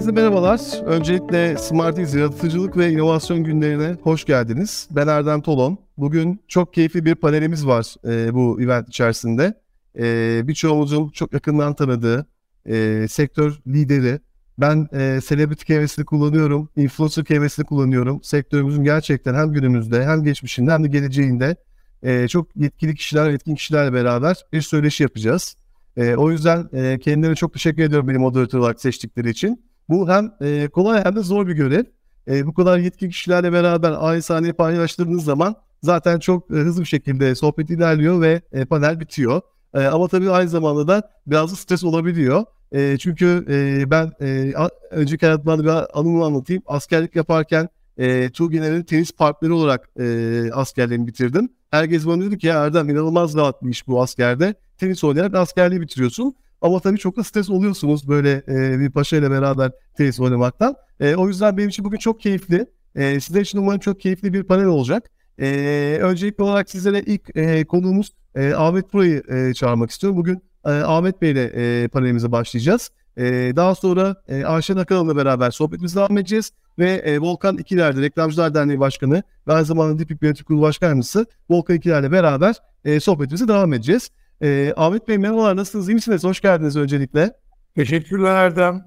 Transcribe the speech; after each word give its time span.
Herkese 0.00 0.20
merhabalar. 0.20 0.84
Öncelikle 0.84 1.56
Smarties 1.58 2.14
Yaratıcılık 2.14 2.76
ve 2.76 2.90
İnovasyon 2.90 3.44
Günlerine 3.44 3.96
hoş 4.02 4.24
geldiniz. 4.24 4.88
Ben 4.90 5.06
Erdem 5.08 5.42
Tolon. 5.42 5.78
Bugün 5.96 6.40
çok 6.48 6.74
keyifli 6.74 7.04
bir 7.04 7.14
panelimiz 7.14 7.66
var 7.66 7.94
e, 8.04 8.34
bu 8.34 8.62
event 8.62 8.88
içerisinde. 8.88 9.54
E, 9.98 10.40
birçoğumuzun 10.48 11.08
çok 11.08 11.32
yakından 11.32 11.74
tanıdığı 11.74 12.26
e, 12.66 13.06
sektör 13.08 13.60
lideri. 13.66 14.20
Ben 14.58 14.88
e, 14.92 15.20
celebrity 15.28 15.64
kelimesini 15.64 16.04
kullanıyorum, 16.04 16.68
influencer 16.76 17.24
kelimesini 17.24 17.66
kullanıyorum. 17.66 18.22
Sektörümüzün 18.22 18.84
gerçekten 18.84 19.34
hem 19.34 19.52
günümüzde 19.52 20.06
hem 20.06 20.24
geçmişinde 20.24 20.72
hem 20.72 20.84
de 20.84 20.88
geleceğinde 20.88 21.56
e, 22.02 22.28
çok 22.28 22.56
yetkili 22.56 22.94
kişiler, 22.94 23.30
etkin 23.30 23.54
kişilerle 23.54 23.92
beraber 23.92 24.36
bir 24.52 24.62
söyleşi 24.62 25.02
yapacağız. 25.02 25.56
E, 25.96 26.14
o 26.14 26.30
yüzden 26.30 26.68
e, 26.72 26.98
kendilerine 26.98 27.36
çok 27.36 27.52
teşekkür 27.52 27.82
ediyorum 27.82 28.08
beni 28.08 28.18
moderatör 28.18 28.58
olarak 28.58 28.80
seçtikleri 28.80 29.30
için. 29.30 29.69
Bu 29.90 30.08
hem 30.08 30.32
e, 30.40 30.68
kolay 30.68 31.04
hem 31.04 31.16
de 31.16 31.20
zor 31.20 31.46
bir 31.46 31.52
görev. 31.52 31.84
E, 32.28 32.46
bu 32.46 32.54
kadar 32.54 32.78
yetkin 32.78 33.08
kişilerle 33.08 33.52
beraber 33.52 33.94
aynı 33.98 34.22
sahneyi 34.22 34.52
paylaştığınız 34.52 35.24
zaman 35.24 35.54
zaten 35.82 36.18
çok 36.18 36.50
e, 36.50 36.54
hızlı 36.54 36.80
bir 36.80 36.86
şekilde 36.86 37.34
sohbet 37.34 37.70
ilerliyor 37.70 38.20
ve 38.20 38.42
e, 38.52 38.64
panel 38.64 39.00
bitiyor. 39.00 39.40
E, 39.74 39.80
ama 39.80 40.08
tabii 40.08 40.30
aynı 40.30 40.48
zamanda 40.48 40.88
da 40.88 41.10
biraz 41.26 41.52
da 41.52 41.56
stres 41.56 41.84
olabiliyor. 41.84 42.44
E, 42.72 42.98
çünkü 42.98 43.46
e, 43.48 43.90
ben 43.90 44.12
e, 44.20 44.52
önceki 44.90 45.26
hayatımda 45.26 45.64
bir 45.64 46.00
anımı 46.00 46.24
anlatayım. 46.24 46.62
Askerlik 46.66 47.16
yaparken 47.16 47.68
e, 47.98 48.30
Tuğgener'in 48.30 48.82
tenis 48.82 49.12
partneri 49.12 49.52
olarak 49.52 49.88
e, 50.00 50.50
askerliğimi 50.52 51.06
bitirdim. 51.06 51.48
Herkes 51.70 52.06
bana 52.06 52.22
dedi 52.22 52.38
ki 52.38 52.46
ya 52.46 52.64
Erdem 52.64 52.88
inanılmaz 52.88 53.36
rahat 53.36 53.62
bir 53.62 53.70
iş 53.70 53.86
bu 53.86 54.02
askerde. 54.02 54.54
Tenis 54.78 55.04
oynayarak 55.04 55.34
askerliği 55.34 55.80
bitiriyorsun. 55.80 56.34
Ama 56.62 56.80
tabii 56.80 56.98
çok 56.98 57.16
da 57.16 57.24
stres 57.24 57.50
oluyorsunuz 57.50 58.08
böyle 58.08 58.42
e, 58.48 58.78
bir 58.80 58.90
paşa 58.90 59.16
ile 59.16 59.30
beraber 59.30 59.72
tenis 59.96 60.20
oynamaktan. 60.20 60.74
E, 61.00 61.14
o 61.14 61.28
yüzden 61.28 61.56
benim 61.56 61.68
için 61.68 61.84
bugün 61.84 61.98
çok 61.98 62.20
keyifli. 62.20 62.66
E, 62.94 63.20
sizler 63.20 63.40
için 63.40 63.58
umarım 63.58 63.80
çok 63.80 64.00
keyifli 64.00 64.32
bir 64.32 64.42
panel 64.42 64.66
olacak. 64.66 65.10
E, 65.38 65.98
öncelikli 66.02 66.42
olarak 66.42 66.70
sizlere 66.70 67.00
ilk 67.00 67.36
e, 67.36 67.64
konuğumuz 67.64 68.12
e, 68.34 68.54
Ahmet 68.54 68.92
Buray'ı 68.92 69.22
e, 69.28 69.54
çağırmak 69.54 69.90
istiyorum. 69.90 70.18
Bugün 70.18 70.42
e, 70.66 70.70
Ahmet 70.70 71.22
Bey 71.22 71.30
ile 71.30 71.44
e, 71.44 71.88
panelimize 71.88 72.32
başlayacağız. 72.32 72.90
E, 73.16 73.22
daha 73.56 73.74
sonra 73.74 74.16
e, 74.28 74.44
Ayşen 74.44 74.76
Akalan'la 74.76 75.16
beraber 75.16 75.50
sohbetimize 75.50 75.96
devam 75.96 76.18
edeceğiz. 76.18 76.52
Ve 76.78 76.90
e, 76.90 77.18
Volkan 77.18 77.58
İkiler'de 77.58 78.02
Reklamcılar 78.02 78.54
Derneği 78.54 78.80
Başkanı 78.80 79.22
ve 79.48 79.52
aynı 79.52 79.64
zamanda 79.64 79.98
Dipik 79.98 80.22
Yönetim 80.22 80.44
Kurulu 80.44 80.62
Başkanımızı 80.62 81.26
Volkan 81.50 81.76
İkiler'le 81.76 82.12
beraber 82.12 82.56
e, 82.84 83.00
sohbetimize 83.00 83.48
devam 83.48 83.72
edeceğiz. 83.72 84.10
E, 84.42 84.72
Ahmet 84.76 85.08
Bey 85.08 85.18
merhabalar 85.18 85.56
nasılsınız? 85.56 85.88
İyi 85.88 85.94
misiniz? 85.94 86.24
Hoş 86.24 86.40
geldiniz 86.40 86.76
öncelikle. 86.76 87.32
Teşekkürler 87.76 88.34
Erdem. 88.34 88.84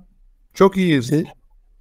Çok 0.54 0.78
iyiyiz. 0.78 1.14
E, 1.14 1.24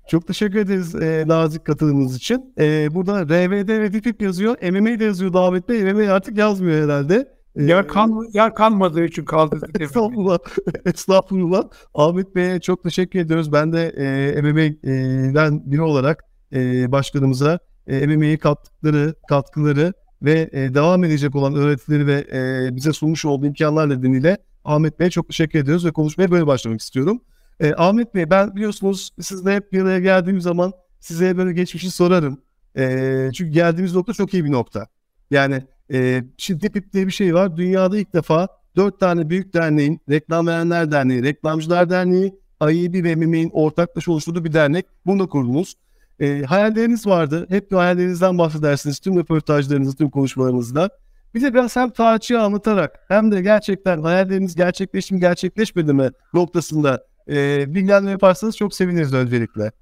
çok 0.09 0.27
teşekkür 0.27 0.59
ederiz 0.59 0.95
e, 0.95 1.25
nazik 1.27 1.65
katılımınız 1.65 2.17
için. 2.17 2.55
E, 2.59 2.95
burada 2.95 3.25
RVD 3.25 3.69
ve 3.69 3.91
VPIP 3.91 4.23
yazıyor. 4.23 4.57
MMA 4.63 5.01
de 5.01 5.05
yazıyor 5.05 5.35
Ahmet 5.35 5.69
Bey. 5.69 5.93
MMA 5.93 6.13
artık 6.13 6.39
yazmıyor 6.39 6.85
herhalde. 6.85 7.29
E, 7.57 7.65
yer, 7.65 7.89
kan, 7.89 8.13
yer 8.33 8.55
kalmadığı 8.55 9.05
için 9.05 9.25
kaldırdık. 9.25 9.81
Estağfurullah. 9.81 10.39
Estağfurullah. 10.87 11.65
Ahmet 11.95 12.35
Bey'e 12.35 12.61
çok 12.61 12.83
teşekkür 12.83 13.19
ediyoruz. 13.19 13.53
Ben 13.53 13.73
de 13.73 13.89
e, 13.89 14.43
MMA'den 14.43 15.71
biri 15.73 15.83
olarak 15.83 16.25
e, 16.53 16.93
başkanımıza 16.93 17.59
e, 17.87 18.07
MMA'ye 18.07 18.39
kattıkları, 18.39 19.15
katkıları 19.29 19.93
ve 20.23 20.51
e, 20.53 20.75
devam 20.75 21.05
edecek 21.05 21.35
olan 21.35 21.55
öğretileri 21.55 22.07
ve 22.07 22.27
e, 22.33 22.77
bize 22.77 22.93
sunmuş 22.93 23.25
olduğu 23.25 23.47
imkanlar 23.47 23.91
nedeniyle 23.91 24.39
Ahmet 24.65 25.01
Bey'e 25.01 25.11
çok 25.11 25.29
teşekkür 25.29 25.59
ediyoruz 25.59 25.87
ve 25.87 25.93
konuşmaya 25.93 26.31
böyle 26.31 26.47
başlamak 26.47 26.81
istiyorum. 26.81 27.21
E, 27.61 27.75
Ahmet 27.75 28.15
Bey 28.15 28.31
ben 28.31 28.57
biliyorsunuz 28.57 29.11
sizle 29.21 29.55
hep 29.55 29.73
bir 29.73 29.83
araya 29.83 30.01
geldiğim 30.01 30.41
zaman 30.41 30.73
size 31.01 31.37
böyle 31.37 31.53
geçmişi 31.53 31.91
sorarım. 31.91 32.41
E, 32.77 33.31
çünkü 33.35 33.51
geldiğimiz 33.51 33.95
nokta 33.95 34.13
çok 34.13 34.35
iyi 34.35 34.45
bir 34.45 34.53
nokta. 34.53 34.87
Yani 35.31 35.63
e, 35.93 36.25
şimdi 36.39 36.63
DEPİP 36.63 36.93
diye 36.93 37.07
bir 37.07 37.13
şey 37.13 37.35
var. 37.35 37.57
Dünyada 37.57 37.99
ilk 37.99 38.15
defa 38.15 38.49
dört 38.77 39.01
tane 39.01 39.31
büyük 39.31 39.55
derneğin, 39.55 40.01
Reklam 40.11 40.47
Verenler 40.47 40.91
Derneği, 40.91 41.23
Reklamcılar 41.23 41.91
Derneği, 41.91 42.35
AİB 42.61 43.05
ve 43.05 43.17
MMA'nin 43.17 43.51
ortaklaşa 43.53 44.13
oluşturduğu 44.13 44.45
bir 44.45 44.53
dernek. 44.53 44.87
Bunu 45.07 45.21
da 45.21 45.27
kurdunuz. 45.27 45.75
E, 46.21 46.43
hayalleriniz 46.43 47.07
vardı. 47.07 47.47
Hep 47.49 47.71
bir 47.71 47.77
hayallerinizden 47.77 48.39
bahsedersiniz 48.39 48.99
tüm 48.99 49.17
röportajlarınızda, 49.17 49.97
tüm 49.97 50.11
konuşmalarınızda. 50.11 50.91
Bize 51.35 51.55
biraz 51.55 51.77
hem 51.77 51.91
tarihçiyi 51.91 52.39
anlatarak 52.39 53.05
hem 53.09 53.33
de 53.33 53.43
gerçekten 53.43 54.03
hayalleriniz 54.03 54.55
gerçekleşti 54.55 55.15
mi 55.15 55.21
gerçekleşmedi 55.21 55.93
mi 55.93 56.11
noktasında 56.35 57.05
e, 57.29 57.65
bilgilendirme 57.75 58.11
yaparsanız 58.11 58.57
çok 58.57 58.75
seviniriz 58.75 59.15
öncelikle. 59.15 59.73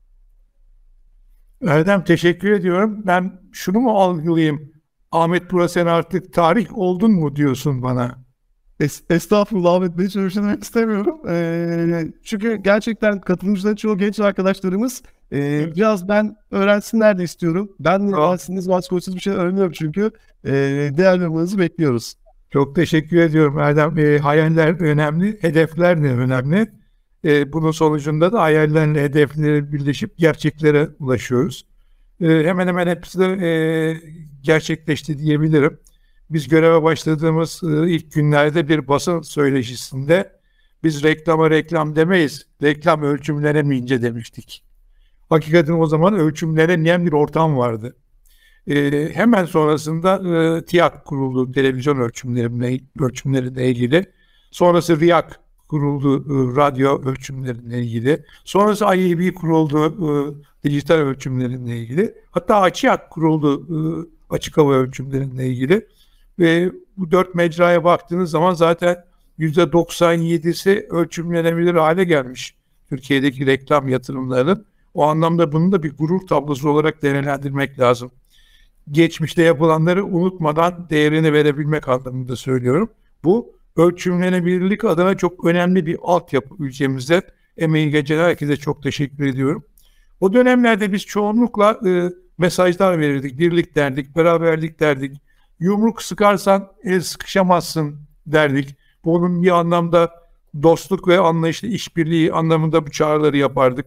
Erdem 1.67 2.05
teşekkür 2.05 2.51
ediyorum. 2.51 3.03
Ben 3.07 3.41
şunu 3.53 3.81
mu 3.81 3.91
algılayayım? 3.91 4.73
Ahmet 5.13 5.51
Bura 5.51 5.69
sen 5.69 5.87
artık 5.87 6.33
tarih 6.33 6.79
oldun 6.79 7.13
mu 7.13 7.37
diyorsun 7.37 7.83
bana? 7.83 8.30
Es 8.81 9.03
Estağfurullah 9.11 9.75
Ahmet 9.75 9.99
Bey 9.99 10.07
hiç 10.07 10.17
öyle 10.17 10.31
şey 10.31 10.43
istemiyorum. 10.61 11.21
Ee, 11.29 12.05
çünkü 12.25 12.57
gerçekten 12.57 13.21
katılımcıların 13.21 13.77
çoğu 13.77 13.99
genç 13.99 14.21
arkadaşlarımız 14.21 15.03
e, 15.33 15.67
biraz 15.77 16.09
ben 16.09 16.37
öğrensinler 16.51 17.19
de 17.19 17.23
istiyorum. 17.23 17.73
Ben 17.81 18.13
de 18.13 18.17
öğrensiniz 18.17 18.69
vasıfsız 18.69 19.15
bir 19.15 19.21
şey 19.21 19.33
öğreniyorum 19.33 19.73
çünkü 19.73 20.11
e, 20.45 20.51
değerli 20.97 21.29
olmanızı 21.29 21.59
bekliyoruz. 21.59 22.15
Çok 22.53 22.77
teşekkür 22.77 23.17
ediyorum 23.17 23.59
Erdem. 23.59 23.99
E, 23.99 24.19
hayaller 24.19 24.81
önemli, 24.81 25.39
hedefler 25.41 26.03
de 26.03 26.07
önemli. 26.07 26.71
E, 27.25 27.53
bunun 27.53 27.71
sonucunda 27.71 28.33
da 28.33 28.43
hayallerle 28.43 29.03
hedefleri 29.03 29.73
birleşip 29.73 30.19
gerçeklere 30.19 30.89
ulaşıyoruz. 30.99 31.67
E, 32.21 32.27
hemen 32.27 32.67
hemen 32.67 32.87
hepsi 32.87 33.19
de 33.19 33.25
e, 33.25 33.51
gerçekleşti 34.43 35.19
diyebilirim. 35.19 35.79
Biz 36.31 36.49
göreve 36.49 36.83
başladığımız 36.83 37.61
e, 37.63 37.91
ilk 37.91 38.13
günlerde 38.13 38.69
bir 38.69 38.89
basın 38.89 39.23
söyleşisinde 39.23 40.41
biz 40.85 41.03
reklama 41.03 41.51
reklam 41.51 41.97
demeyiz, 41.97 42.47
reklam 42.63 43.03
ölçümlere 43.03 43.63
mi 43.63 43.77
ince 43.77 44.03
demiştik. 44.03 44.63
Hakikaten 45.29 45.73
o 45.73 45.87
zaman 45.87 46.15
ölçümlenen 46.15 47.07
bir 47.07 47.13
ortam 47.13 47.57
vardı. 47.57 47.97
E, 48.67 49.11
hemen 49.15 49.45
sonrasında 49.45 50.39
e, 50.57 50.65
TİAK 50.65 51.05
kuruldu, 51.05 51.53
televizyon 51.53 51.97
ölçümlerine, 51.97 52.81
ölçümlerine 53.01 53.69
ilgili. 53.69 54.07
Sonrası 54.51 55.01
RIAK 55.01 55.41
kuruldu, 55.69 56.19
e, 56.19 56.57
radyo 56.57 57.03
ölçümlerine 57.03 57.79
ilgili. 57.79 58.25
Sonrası 58.45 58.85
IAB 58.85 59.35
kuruldu, 59.35 59.87
e, 60.65 60.69
dijital 60.69 60.95
ölçümlerine 60.95 61.77
ilgili. 61.79 62.15
Hatta 62.31 62.57
AÇİAK 62.61 63.11
kuruldu, 63.11 63.67
e, 63.69 63.77
açık 64.35 64.57
hava 64.57 64.75
ölçümlerine 64.75 65.47
ilgili. 65.47 65.87
Ve 66.41 66.73
bu 66.97 67.11
dört 67.11 67.35
mecraya 67.35 67.85
baktığınız 67.85 68.31
zaman 68.31 68.55
zaten 68.55 69.05
%97'si 69.39 70.87
ölçümlenebilir 70.91 71.75
hale 71.75 72.05
gelmiş. 72.05 72.55
Türkiye'deki 72.89 73.47
reklam 73.47 73.89
yatırımlarının. 73.89 74.67
O 74.95 75.05
anlamda 75.05 75.53
bunu 75.53 75.73
da 75.73 75.83
bir 75.83 75.97
gurur 75.97 76.27
tablosu 76.27 76.71
olarak 76.71 77.03
değerlendirmek 77.03 77.81
lazım. 77.81 78.11
Geçmişte 78.91 79.43
yapılanları 79.43 80.05
unutmadan 80.05 80.87
değerini 80.91 81.33
verebilmek 81.33 81.89
anlamında 81.89 82.37
söylüyorum. 82.37 82.91
Bu 83.25 83.53
ölçümlenebilirlik 83.77 84.85
adına 84.85 85.17
çok 85.17 85.45
önemli 85.45 85.87
bir 85.87 85.97
altyapı 86.03 86.55
ülkemizde. 86.59 87.23
Emeği 87.57 87.91
geçen 87.91 88.19
herkese 88.19 88.57
çok 88.57 88.83
teşekkür 88.83 89.27
ediyorum. 89.27 89.65
O 90.21 90.33
dönemlerde 90.33 90.93
biz 90.93 91.07
çoğunlukla 91.07 91.81
e, 91.87 92.11
mesajlar 92.39 92.99
verirdik, 92.99 93.39
birlik 93.39 93.75
derdik, 93.75 94.17
beraberlik 94.17 94.81
derdik. 94.81 95.21
Yumruk 95.61 96.03
sıkarsan 96.03 96.73
el 96.85 97.01
sıkışamazsın 97.01 98.01
derdik. 98.27 98.77
Bunun 99.05 99.43
bir 99.43 99.51
anlamda 99.51 100.11
dostluk 100.63 101.09
ve 101.09 101.19
anlayışlı 101.19 101.69
işbirliği 101.69 102.33
anlamında 102.33 102.87
bu 102.87 102.91
çağrıları 102.91 103.37
yapardık. 103.37 103.87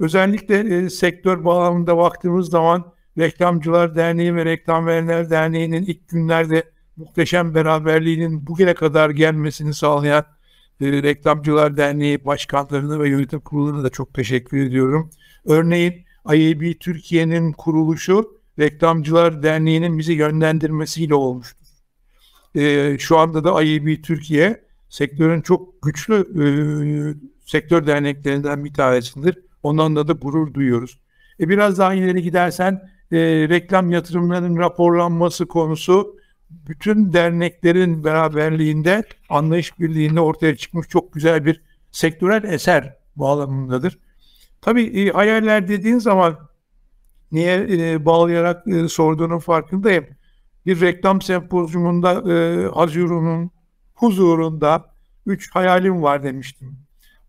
Özellikle 0.00 0.76
e, 0.76 0.90
sektör 0.90 1.44
bağlamında 1.44 1.96
baktığımız 1.96 2.50
zaman 2.50 2.92
Reklamcılar 3.18 3.96
Derneği 3.96 4.34
ve 4.34 4.44
Reklam 4.44 4.86
Verenler 4.86 5.30
Derneği'nin 5.30 5.82
ilk 5.82 6.08
günlerde 6.08 6.70
muhteşem 6.96 7.54
beraberliğinin 7.54 8.46
bugüne 8.46 8.74
kadar 8.74 9.10
gelmesini 9.10 9.74
sağlayan 9.74 10.24
e, 10.80 11.02
Reklamcılar 11.02 11.76
Derneği 11.76 12.24
başkanlarına 12.24 13.00
ve 13.00 13.08
yönetim 13.08 13.40
kuruluna 13.40 13.84
da 13.84 13.90
çok 13.90 14.14
teşekkür 14.14 14.58
ediyorum. 14.58 15.10
Örneğin 15.44 16.04
IAB 16.26 16.80
Türkiye'nin 16.80 17.52
kuruluşu 17.52 18.37
Reklamcılar 18.58 19.42
Derneği'nin 19.42 19.98
bizi 19.98 20.12
yönlendirmesiyle 20.12 21.14
olmuştur. 21.14 21.66
E, 22.54 22.96
şu 22.98 23.18
anda 23.18 23.44
da 23.44 23.62
IAB 23.62 24.02
Türkiye 24.02 24.64
sektörün 24.88 25.40
çok 25.40 25.82
güçlü 25.82 26.14
e, 26.14 26.46
sektör 27.46 27.86
derneklerinden 27.86 28.64
bir 28.64 28.74
tanesidir. 28.74 29.38
Ondan 29.62 29.96
da, 29.96 30.08
da 30.08 30.12
gurur 30.12 30.54
duyuyoruz. 30.54 30.98
E, 31.40 31.48
biraz 31.48 31.78
daha 31.78 31.94
ileri 31.94 32.22
gidersen 32.22 32.72
e, 33.12 33.18
reklam 33.48 33.90
yatırımlarının 33.90 34.58
raporlanması 34.58 35.46
konusu 35.46 36.16
bütün 36.50 37.12
derneklerin 37.12 38.04
beraberliğinde, 38.04 39.04
anlayış 39.28 39.78
birliğinde 39.78 40.20
ortaya 40.20 40.56
çıkmış 40.56 40.88
çok 40.88 41.12
güzel 41.12 41.44
bir 41.44 41.62
sektörel 41.92 42.44
eser 42.44 42.96
bağlamındadır. 43.16 43.98
Tabii 44.60 44.82
e, 44.82 45.10
hayaller 45.10 45.68
dediğin 45.68 45.98
zaman 45.98 46.38
niye 47.32 47.66
e, 47.70 48.04
bağlayarak 48.04 48.66
e, 48.68 48.88
sorduğunun 48.88 49.38
farkındayım. 49.38 50.06
Bir 50.66 50.80
reklam 50.80 51.22
sempozyumunda 51.22 52.32
e, 52.32 52.66
Hazurun'un 52.74 53.50
huzurunda 53.94 54.84
üç 55.26 55.54
hayalim 55.54 56.02
var 56.02 56.22
demiştim. 56.22 56.78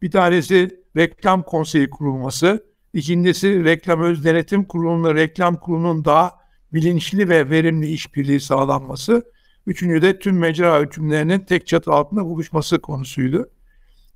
Bir 0.01 0.11
tanesi 0.11 0.83
reklam 0.97 1.43
konseyi 1.43 1.89
kurulması, 1.89 2.65
ikincisi 2.93 3.63
reklam 3.63 4.01
öz 4.01 4.25
denetim 4.25 4.65
kurulunun 4.65 5.15
reklam 5.15 5.55
kurulunun 5.55 6.05
daha 6.05 6.31
bilinçli 6.73 7.29
ve 7.29 7.49
verimli 7.49 7.87
işbirliği 7.87 8.39
sağlanması, 8.39 9.23
üçüncü 9.67 10.01
de 10.01 10.19
tüm 10.19 10.37
mecra 10.37 10.81
hükümlerinin 10.81 11.39
tek 11.39 11.67
çatı 11.67 11.91
altında 11.91 12.25
buluşması 12.25 12.81
konusuydu. 12.81 13.49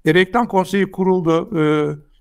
E, 0.05 0.13
reklam 0.13 0.47
konseyi 0.47 0.91
kuruldu. 0.91 1.59
E, 1.59 1.63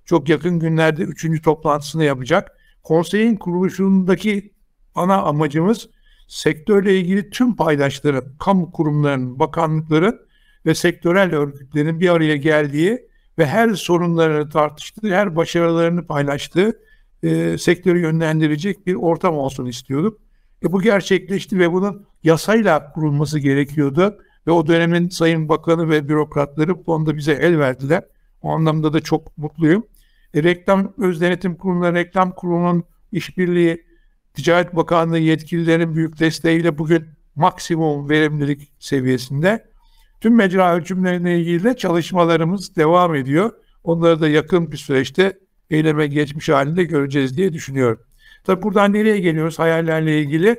çok 0.05 0.29
yakın 0.29 0.59
günlerde 0.59 1.03
üçüncü 1.03 1.43
toplantısını 1.43 2.05
yapacak. 2.05 2.59
Konseyin 2.82 3.37
kuruluşundaki 3.37 4.52
ana 4.94 5.23
amacımız 5.23 5.88
sektörle 6.29 6.99
ilgili 6.99 7.31
tüm 7.31 7.56
paydaşların, 7.56 8.25
kamu 8.38 8.73
kurumlarının, 8.73 9.38
bakanlıkların 9.38 10.20
ve 10.67 10.75
sektörel 10.75 11.34
örgütlerin 11.34 12.00
bir 12.00 12.08
araya 12.08 12.37
geldiği 12.37 13.08
ve 13.38 13.46
her 13.46 13.75
sorunlarını 13.75 14.50
tartıştığı, 14.50 15.14
her 15.14 15.37
başarılarını 15.37 16.06
paylaştığı 16.06 16.79
e, 17.23 17.58
sektörü 17.58 18.00
yönlendirecek 18.00 18.87
bir 18.87 18.94
ortam 18.94 19.37
olsun 19.38 19.67
istiyorduk. 19.67 20.20
E, 20.64 20.73
bu 20.73 20.82
gerçekleşti 20.82 21.58
ve 21.58 21.73
bunun 21.73 22.06
yasayla 22.23 22.93
kurulması 22.93 23.38
gerekiyordu. 23.38 24.19
Ve 24.46 24.50
o 24.50 24.67
dönemin 24.67 25.08
sayın 25.08 25.49
bakanı 25.49 25.90
ve 25.90 26.08
bürokratları 26.08 26.78
bu 26.78 26.85
konuda 26.85 27.17
bize 27.17 27.32
el 27.32 27.58
verdiler. 27.58 28.02
O 28.43 28.50
anlamda 28.50 28.93
da 28.93 29.00
çok 29.00 29.38
mutluyum. 29.38 29.85
E, 30.34 30.43
reklam 30.43 30.93
Öz 30.99 31.20
Denetim 31.20 31.55
Kurulu'na, 31.55 31.94
Reklam 31.94 32.34
Kurulu'nun 32.34 32.84
işbirliği 33.12 33.84
Ticaret 34.34 34.76
Bakanlığı 34.76 35.19
yetkililerin 35.19 35.94
büyük 35.94 36.20
desteğiyle 36.20 36.79
bugün 36.79 37.06
maksimum 37.37 38.08
verimlilik 38.08 38.73
seviyesinde. 38.79 39.67
Tüm 40.20 40.37
mecra 40.37 40.75
ölçümlerine 40.75 41.38
ilgili 41.38 41.64
de 41.64 41.76
çalışmalarımız 41.76 42.76
devam 42.76 43.14
ediyor. 43.14 43.52
Onları 43.84 44.20
da 44.20 44.29
yakın 44.29 44.73
bir 44.73 44.76
süreçte 44.76 45.38
eyleme 45.70 46.06
geçmiş 46.06 46.49
halinde 46.49 46.85
göreceğiz 46.85 47.37
diye 47.37 47.52
düşünüyorum. 47.52 48.00
Tabi 48.44 48.62
buradan 48.62 48.93
nereye 48.93 49.19
geliyoruz 49.19 49.58
hayallerle 49.58 50.20
ilgili? 50.20 50.56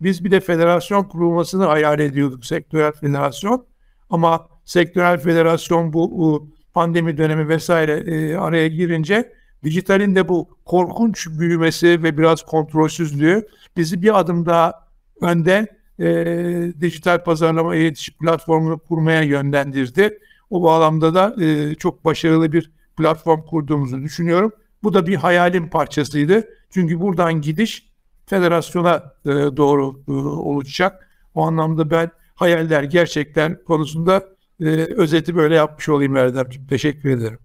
Biz 0.00 0.24
bir 0.24 0.30
de 0.30 0.40
federasyon 0.40 1.04
kurulmasını 1.04 1.64
hayal 1.64 2.00
ediyorduk, 2.00 2.44
sektörel 2.44 2.92
federasyon. 2.92 3.66
Ama 4.10 4.48
sektörel 4.64 5.18
federasyon 5.18 5.92
bu, 5.92 6.10
bu 6.10 6.50
pandemi 6.74 7.18
dönemi 7.18 7.48
vesaire 7.48 7.92
e, 7.92 8.36
araya 8.36 8.68
girince 8.68 9.32
dijitalin 9.64 10.14
de 10.14 10.28
bu 10.28 10.58
korkunç 10.64 11.28
büyümesi 11.28 12.02
ve 12.02 12.18
biraz 12.18 12.42
kontrolsüzlüğü 12.42 13.46
bizi 13.76 14.02
bir 14.02 14.18
adım 14.18 14.46
daha 14.46 14.88
önde 15.20 15.66
e, 15.98 16.80
dijital 16.80 17.24
pazarlama 17.24 17.76
iletişim 17.76 18.14
platformunu 18.18 18.78
kurmaya 18.78 19.22
yönlendirdi. 19.22 20.18
O 20.50 20.62
bağlamda 20.62 21.14
da 21.14 21.44
e, 21.44 21.74
çok 21.74 22.04
başarılı 22.04 22.52
bir 22.52 22.70
platform 22.96 23.42
kurduğumuzu 23.42 24.02
düşünüyorum. 24.02 24.52
Bu 24.82 24.94
da 24.94 25.06
bir 25.06 25.16
hayalin 25.16 25.68
parçasıydı. 25.68 26.48
Çünkü 26.70 27.00
buradan 27.00 27.40
gidiş 27.40 27.92
federasyona 28.26 29.12
e, 29.24 29.30
doğru 29.30 30.02
e, 30.08 30.12
olacak. 30.12 31.08
O 31.34 31.42
anlamda 31.46 31.90
ben 31.90 32.10
hayaller 32.34 32.82
gerçekten 32.82 33.58
konusunda 33.66 34.31
e, 34.62 34.94
özeti 34.96 35.36
böyle 35.36 35.54
yapmış 35.54 35.88
olayım 35.88 36.16
Erdemciğim. 36.16 36.66
Teşekkür 36.66 37.10
ederim. 37.10 37.38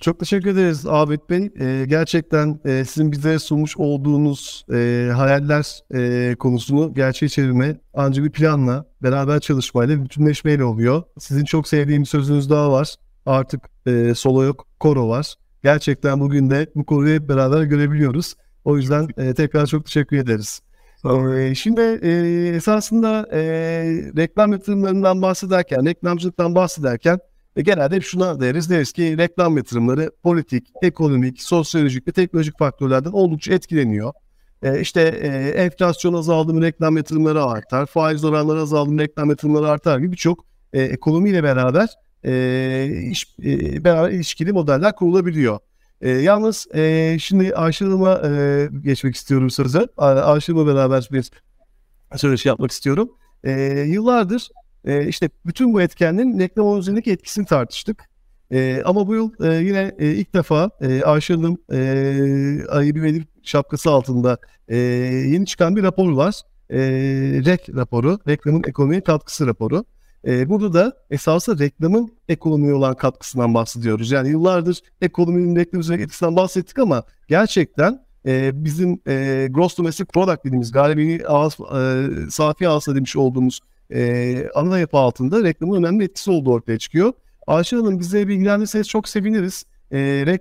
Çok 0.00 0.18
teşekkür 0.20 0.50
ederiz 0.50 0.86
Ahmet 0.86 1.30
Bey. 1.30 1.50
Ee, 1.60 1.84
gerçekten 1.88 2.60
e, 2.64 2.84
sizin 2.84 3.12
bize 3.12 3.38
sunmuş 3.38 3.76
olduğunuz 3.76 4.64
e, 4.72 5.10
hayaller 5.14 5.80
e, 5.94 6.34
konusunu 6.34 6.94
gerçeğe 6.94 7.28
çevirme 7.28 7.80
ancak 7.94 8.24
bir 8.24 8.30
planla, 8.30 8.86
beraber 9.02 9.40
çalışmayla, 9.40 10.04
bütünleşmeyle 10.04 10.64
oluyor. 10.64 11.02
Sizin 11.18 11.44
çok 11.44 11.68
sevdiğim 11.68 12.06
sözünüz 12.06 12.50
daha 12.50 12.72
var. 12.72 12.94
Artık 13.26 13.60
e, 13.86 14.14
solo 14.14 14.44
yok, 14.44 14.66
koro 14.80 15.08
var. 15.08 15.34
Gerçekten 15.62 16.20
bugün 16.20 16.50
de 16.50 16.66
bu 16.74 16.86
konuyu 16.86 17.14
hep 17.14 17.28
beraber 17.28 17.62
görebiliyoruz. 17.62 18.34
O 18.64 18.76
yüzden 18.76 19.08
e, 19.16 19.34
tekrar 19.34 19.66
çok 19.66 19.84
teşekkür 19.84 20.16
ederiz. 20.16 20.60
E, 21.04 21.54
şimdi 21.54 21.80
e, 21.80 22.10
esasında 22.56 23.28
e, 23.32 23.40
reklam 24.16 24.52
yatırımlarından 24.52 25.22
bahsederken, 25.22 25.86
reklamcılıktan 25.86 26.54
bahsederken 26.54 27.18
e, 27.56 27.62
genelde 27.62 27.96
hep 27.96 28.02
şuna 28.02 28.40
deriz. 28.40 28.70
Deriz 28.70 28.92
ki 28.92 29.18
reklam 29.18 29.56
yatırımları 29.56 30.10
politik, 30.22 30.66
ekonomik, 30.82 31.42
sosyolojik 31.42 32.08
ve 32.08 32.12
teknolojik 32.12 32.58
faktörlerden 32.58 33.10
oldukça 33.10 33.54
etkileniyor. 33.54 34.12
E, 34.62 34.80
işte 34.80 35.00
e, 35.00 35.28
enflasyon 35.62 36.14
azaldı 36.14 36.54
mı 36.54 36.62
reklam 36.62 36.96
yatırımları 36.96 37.44
artar, 37.44 37.86
faiz 37.86 38.24
oranları 38.24 38.60
azaldı 38.60 38.90
mı 38.90 39.00
reklam 39.00 39.30
yatırımları 39.30 39.68
artar 39.68 39.98
gibi 39.98 40.12
birçok 40.12 40.44
e, 40.72 40.82
ekonomiyle 40.82 41.42
beraber 41.42 41.88
e, 42.24 43.02
iş, 43.10 43.36
e, 43.44 43.84
beraber 43.84 44.10
ilişkili 44.10 44.52
modeller 44.52 44.94
kurulabiliyor. 44.94 45.58
E, 46.00 46.10
yalnız 46.10 46.66
e, 46.74 47.16
şimdi 47.20 47.54
Ayşe 47.54 47.84
e, 47.84 48.68
geçmek 48.82 49.14
istiyorum 49.14 49.50
sözü. 49.50 49.88
Ayşe 49.96 50.56
beraber 50.56 51.08
bir 51.12 51.30
söyleşi 52.16 52.48
yapmak 52.48 52.70
istiyorum. 52.70 53.10
E, 53.44 53.80
yıllardır 53.80 54.48
e, 54.84 55.06
işte 55.08 55.30
bütün 55.46 55.74
bu 55.74 55.82
etkenlerin 55.82 56.38
reklam 56.38 56.78
üzerindeki 56.78 57.12
etkisini 57.12 57.46
tartıştık. 57.46 58.08
E, 58.52 58.82
ama 58.84 59.06
bu 59.06 59.14
yıl 59.14 59.30
e, 59.44 59.64
yine 59.64 59.94
e, 59.98 60.06
ilk 60.06 60.34
defa 60.34 60.70
e, 60.80 61.02
Ayşe 61.02 61.34
Hanım 61.34 61.58
e, 61.72 62.66
Ayıbi 62.68 63.02
Vedir 63.02 63.24
şapkası 63.42 63.90
altında 63.90 64.38
e, 64.68 64.76
yeni 64.76 65.46
çıkan 65.46 65.76
bir 65.76 65.82
rapor 65.82 66.12
var. 66.12 66.42
E, 66.70 66.78
REK 67.46 67.68
raporu, 67.76 68.18
reklamın 68.28 68.62
ekonomiye 68.68 69.00
katkısı 69.00 69.46
raporu. 69.46 69.84
E, 70.26 70.48
burada 70.48 70.72
da 70.72 70.96
esasında 71.10 71.64
reklamın 71.64 72.12
ekonomiye 72.28 72.74
olan 72.74 72.94
katkısından 72.94 73.54
bahsediyoruz. 73.54 74.10
Yani 74.10 74.28
yıllardır 74.28 74.80
ekonominin 75.00 75.56
reklam 75.56 75.80
üzerine 75.80 76.02
etkisinden 76.02 76.36
bahsettik 76.36 76.78
ama 76.78 77.02
gerçekten 77.28 78.00
e, 78.26 78.64
bizim 78.64 79.00
e, 79.06 79.46
gross 79.50 79.78
domestic 79.78 80.04
product 80.04 80.44
dediğimiz 80.44 80.72
galibi 80.72 81.26
ağız, 81.26 81.56
e, 81.60 82.06
safi 82.30 82.68
ağızla 82.68 82.94
demiş 82.94 83.16
olduğumuz 83.16 83.60
e, 83.90 84.48
ana 84.54 84.78
yapı 84.78 84.96
altında 84.96 85.42
reklamın 85.42 85.82
önemli 85.82 86.04
etkisi 86.04 86.30
olduğu 86.30 86.52
ortaya 86.52 86.78
çıkıyor. 86.78 87.12
Ayşe 87.46 87.76
Hanım 87.76 88.00
bize 88.00 88.28
bilgilendirirseniz 88.28 88.88
çok 88.88 89.08
seviniriz. 89.08 89.64
E, 89.92 89.98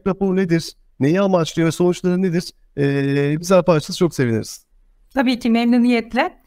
raporu 0.08 0.36
nedir? 0.36 0.74
Neyi 1.00 1.22
amaçlıyor 1.22 1.68
ve 1.68 1.72
sonuçları 1.72 2.22
nedir? 2.22 2.52
E, 2.78 3.40
bize 3.40 3.62
paylaşırsanız 3.62 3.98
çok 3.98 4.16
seviniriz. 4.16 4.66
Tabii 5.14 5.40
ki 5.40 5.50
memnuniyetle. 5.50 6.38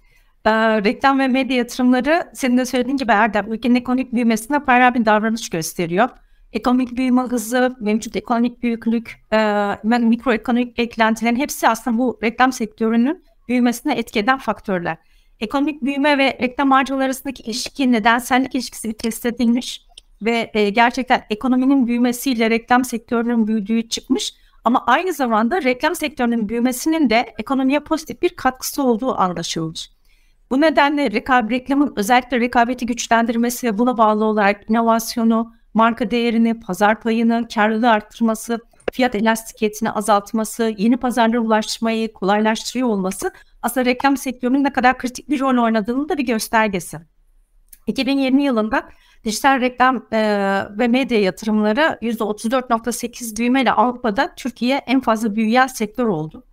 E, 0.44 0.50
reklam 0.84 1.18
ve 1.18 1.28
medya 1.28 1.56
yatırımları 1.56 2.30
senin 2.34 2.58
de 2.58 2.64
söylediğin 2.64 2.96
gibi 2.96 3.12
Erdem 3.12 3.52
ülkenin 3.52 3.74
ekonomik 3.74 4.12
büyümesine 4.12 4.58
paralel 4.58 4.94
bir 4.94 5.04
davranış 5.04 5.50
gösteriyor. 5.50 6.08
Ekonomik 6.52 6.96
büyüme 6.96 7.22
hızı, 7.22 7.76
mevcut 7.80 8.16
ekonomik 8.16 8.62
büyüklük, 8.62 9.24
e, 9.32 9.98
mikroekonomik 9.98 10.78
eklentilerin 10.78 11.36
hepsi 11.36 11.68
aslında 11.68 11.98
bu 11.98 12.18
reklam 12.22 12.52
sektörünün 12.52 13.24
büyümesine 13.48 13.94
etki 13.94 14.26
faktörler. 14.40 14.96
Ekonomik 15.40 15.82
büyüme 15.82 16.18
ve 16.18 16.38
reklam 16.42 16.70
harcamaları 16.70 17.06
arasındaki 17.06 17.42
ilişki 17.42 17.92
nedensellik 17.92 18.54
ilişkisi 18.54 18.92
test 18.92 19.26
edilmiş 19.26 19.86
ve 20.22 20.50
e, 20.54 20.70
gerçekten 20.70 21.24
ekonominin 21.30 21.86
büyümesiyle 21.86 22.50
reklam 22.50 22.84
sektörünün 22.84 23.46
büyüdüğü 23.46 23.88
çıkmış. 23.88 24.34
Ama 24.64 24.84
aynı 24.86 25.12
zamanda 25.12 25.62
reklam 25.62 25.94
sektörünün 25.94 26.48
büyümesinin 26.48 27.10
de 27.10 27.34
ekonomiye 27.38 27.80
pozitif 27.80 28.22
bir 28.22 28.28
katkısı 28.28 28.82
olduğu 28.82 29.20
anlaşılmış. 29.20 29.90
Bu 30.50 30.60
nedenle 30.60 31.10
rekab 31.10 31.50
reklamın 31.50 31.92
özellikle 31.96 32.40
rekabeti 32.40 32.86
güçlendirmesi 32.86 33.66
ve 33.66 33.78
buna 33.78 33.98
bağlı 33.98 34.24
olarak 34.24 34.70
inovasyonu, 34.70 35.52
marka 35.74 36.10
değerini, 36.10 36.60
pazar 36.60 37.00
payını, 37.00 37.48
karlılığı 37.54 37.90
arttırması, 37.90 38.58
fiyat 38.92 39.14
elastikiyetini 39.14 39.90
azaltması, 39.90 40.74
yeni 40.78 40.96
pazarlara 40.96 41.40
ulaşmayı 41.40 42.12
kolaylaştırıyor 42.12 42.88
olması 42.88 43.32
aslında 43.62 43.86
reklam 43.86 44.16
sektörünün 44.16 44.64
ne 44.64 44.72
kadar 44.72 44.98
kritik 44.98 45.28
bir 45.28 45.40
rol 45.40 45.64
oynadığının 45.64 46.08
da 46.08 46.18
bir 46.18 46.26
göstergesi. 46.26 46.98
2020 47.86 48.42
yılında 48.42 48.88
dijital 49.24 49.60
reklam 49.60 50.06
e, 50.12 50.18
ve 50.78 50.88
medya 50.88 51.20
yatırımları 51.20 51.98
%34.8 52.02 53.38
büyümeyle 53.38 53.72
Avrupa'da 53.72 54.34
Türkiye 54.36 54.76
en 54.76 55.00
fazla 55.00 55.36
büyüyen 55.36 55.66
sektör 55.66 56.06
oldu. 56.06 56.44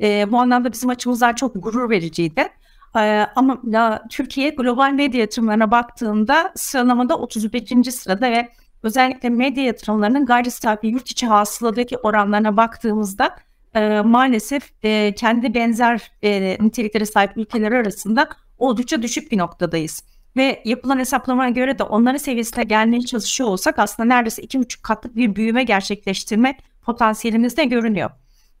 E, 0.00 0.32
bu 0.32 0.38
anlamda 0.38 0.72
bizim 0.72 0.90
açımızdan 0.90 1.32
çok 1.32 1.62
gurur 1.62 1.90
vericiydi. 1.90 2.48
Ee, 2.96 3.26
ama 3.36 3.60
ya, 3.64 4.02
Türkiye 4.10 4.50
global 4.50 4.90
medya 4.90 5.20
yatırımlarına 5.20 5.70
baktığında 5.70 6.52
sıralamada 6.54 7.18
31. 7.18 7.90
sırada 7.90 8.30
ve 8.30 8.48
özellikle 8.82 9.28
medya 9.28 9.64
yatırımlarının 9.64 10.26
gayri 10.26 10.50
safi 10.50 10.86
yurt 10.86 11.10
içi 11.10 11.26
hasıladaki 11.26 11.96
oranlarına 11.96 12.56
baktığımızda 12.56 13.36
e, 13.74 14.00
maalesef 14.00 14.72
e, 14.82 15.14
kendi 15.14 15.54
benzer 15.54 16.12
e, 16.22 16.56
niteliklere 16.60 17.06
sahip 17.06 17.36
ülkeler 17.36 17.72
arasında 17.72 18.28
oldukça 18.58 19.02
düşük 19.02 19.32
bir 19.32 19.38
noktadayız. 19.38 20.02
Ve 20.36 20.62
yapılan 20.64 20.98
hesaplamaya 20.98 21.50
göre 21.50 21.78
de 21.78 21.82
onların 21.82 22.18
seviyesine 22.18 22.64
gelmeye 22.64 23.00
çalışıyor 23.00 23.48
olsak 23.48 23.78
aslında 23.78 24.14
neredeyse 24.14 24.42
iki 24.42 24.58
buçuk 24.58 24.82
katlık 24.82 25.16
bir 25.16 25.36
büyüme 25.36 25.64
gerçekleştirme 25.64 26.56
potansiyelimiz 26.82 27.56
de 27.56 27.64
görünüyor. 27.64 28.10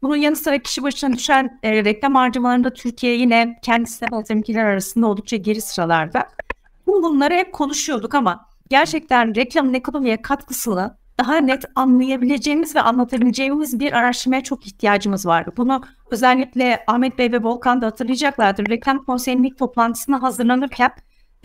Bunun 0.02 0.16
yanı 0.16 0.36
sıra 0.36 0.58
kişi 0.58 0.82
başına 0.82 1.12
düşen 1.12 1.58
e, 1.62 1.84
reklam 1.84 2.14
harcamalarında 2.14 2.72
Türkiye 2.72 3.14
yine 3.14 3.58
kendisine 3.62 4.08
benzer 4.12 4.64
arasında 4.64 5.06
oldukça 5.06 5.36
geri 5.36 5.60
sıralarda. 5.60 6.28
Bunları 6.86 7.34
hep 7.34 7.52
konuşuyorduk 7.52 8.14
ama 8.14 8.48
gerçekten 8.68 9.34
reklamın 9.34 9.74
ekonomiye 9.74 10.22
katkısını 10.22 10.96
daha 11.20 11.36
net 11.36 11.64
anlayabileceğimiz 11.74 12.76
ve 12.76 12.80
anlatabileceğimiz 12.80 13.80
bir 13.80 13.92
araştırmaya 13.92 14.42
çok 14.42 14.66
ihtiyacımız 14.66 15.26
vardı. 15.26 15.52
Bunu 15.56 15.82
özellikle 16.10 16.84
Ahmet 16.86 17.18
Bey 17.18 17.32
ve 17.32 17.42
Volkan 17.42 17.82
da 17.82 17.86
hatırlayacaklardır. 17.86 18.70
Reklam 18.70 19.04
konseyinin 19.04 19.42
ilk 19.42 19.58
toplantısına 19.58 20.22
hazırlanırken 20.22 20.90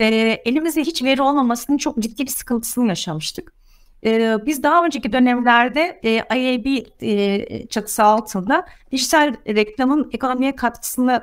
e, 0.00 0.06
elimizde 0.44 0.80
hiç 0.80 1.02
veri 1.02 1.22
olmamasının 1.22 1.78
çok 1.78 1.98
ciddi 1.98 2.22
bir 2.22 2.30
sıkıntısını 2.30 2.88
yaşamıştık. 2.88 3.61
E, 4.04 4.36
biz 4.46 4.62
daha 4.62 4.84
önceki 4.84 5.12
dönemlerde 5.12 6.00
e, 6.02 6.10
IAB 6.38 6.86
e, 7.02 7.66
çatısı 7.66 8.04
altında 8.04 8.66
dijital 8.92 9.34
reklamın 9.46 10.10
ekonomiye 10.12 10.56
katkısını 10.56 11.22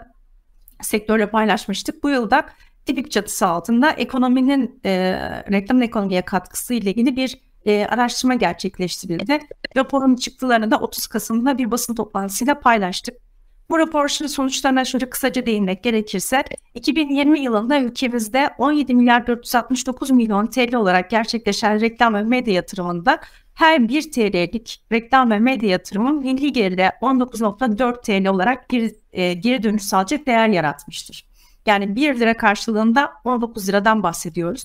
sektörle 0.82 1.30
paylaşmıştık. 1.30 2.04
Bu 2.04 2.10
yılda 2.10 2.46
tipik 2.86 3.12
çatısı 3.12 3.48
altında 3.48 3.92
ekonominin 3.92 4.80
e, 4.86 4.92
reklamın 5.52 5.82
ekonomiye 5.82 6.22
katkısı 6.22 6.74
ile 6.74 6.90
ilgili 6.90 7.16
bir 7.16 7.40
e, 7.66 7.86
araştırma 7.86 8.36
gerçekleştirildi. 8.36 9.40
Raporun 9.78 10.16
çıktılarını 10.16 10.72
da 10.72 10.80
30 10.80 11.08
Kasım'da 11.08 11.58
bir 11.58 11.72
basın 11.72 11.96
toplantısıyla 11.96 12.60
paylaştık. 12.60 13.29
Bu 13.70 13.80
raporun 13.80 14.28
sonuçlarına 14.28 14.86
şöyle 14.86 15.10
kısaca 15.10 15.46
değinmek 15.46 15.84
gerekirse 15.84 16.44
2020 16.74 17.40
yılında 17.40 17.80
ülkemizde 17.80 18.50
17 18.58 18.96
milyar 18.96 19.28
469 19.28 20.12
milyon 20.12 20.48
TL 20.48 20.76
olarak 20.76 21.10
gerçekleşen 21.10 21.82
reklam 21.82 22.14
ve 22.14 22.24
medya 22.24 22.54
yatırımında 22.54 23.20
her 23.54 23.90
1 23.90 24.12
TL'lik 24.12 24.82
reklam 24.92 25.32
ve 25.32 25.40
medya 25.40 25.70
yatırımı 25.70 26.14
milli 26.14 26.54
gelire 26.54 26.92
19.4 27.02 28.02
TL 28.02 28.28
olarak 28.28 28.70
geri, 28.70 28.96
e, 29.12 29.34
geri 29.34 29.64
dönüş 29.64 29.84
sağlayacak 29.84 30.26
değer 30.26 30.48
yaratmıştır. 30.48 31.26
Yani 31.66 31.96
1 31.96 32.20
lira 32.20 32.38
karşılığında 32.38 33.12
19 33.24 33.70
liradan 33.70 34.04
bahsediyoruz. 34.04 34.64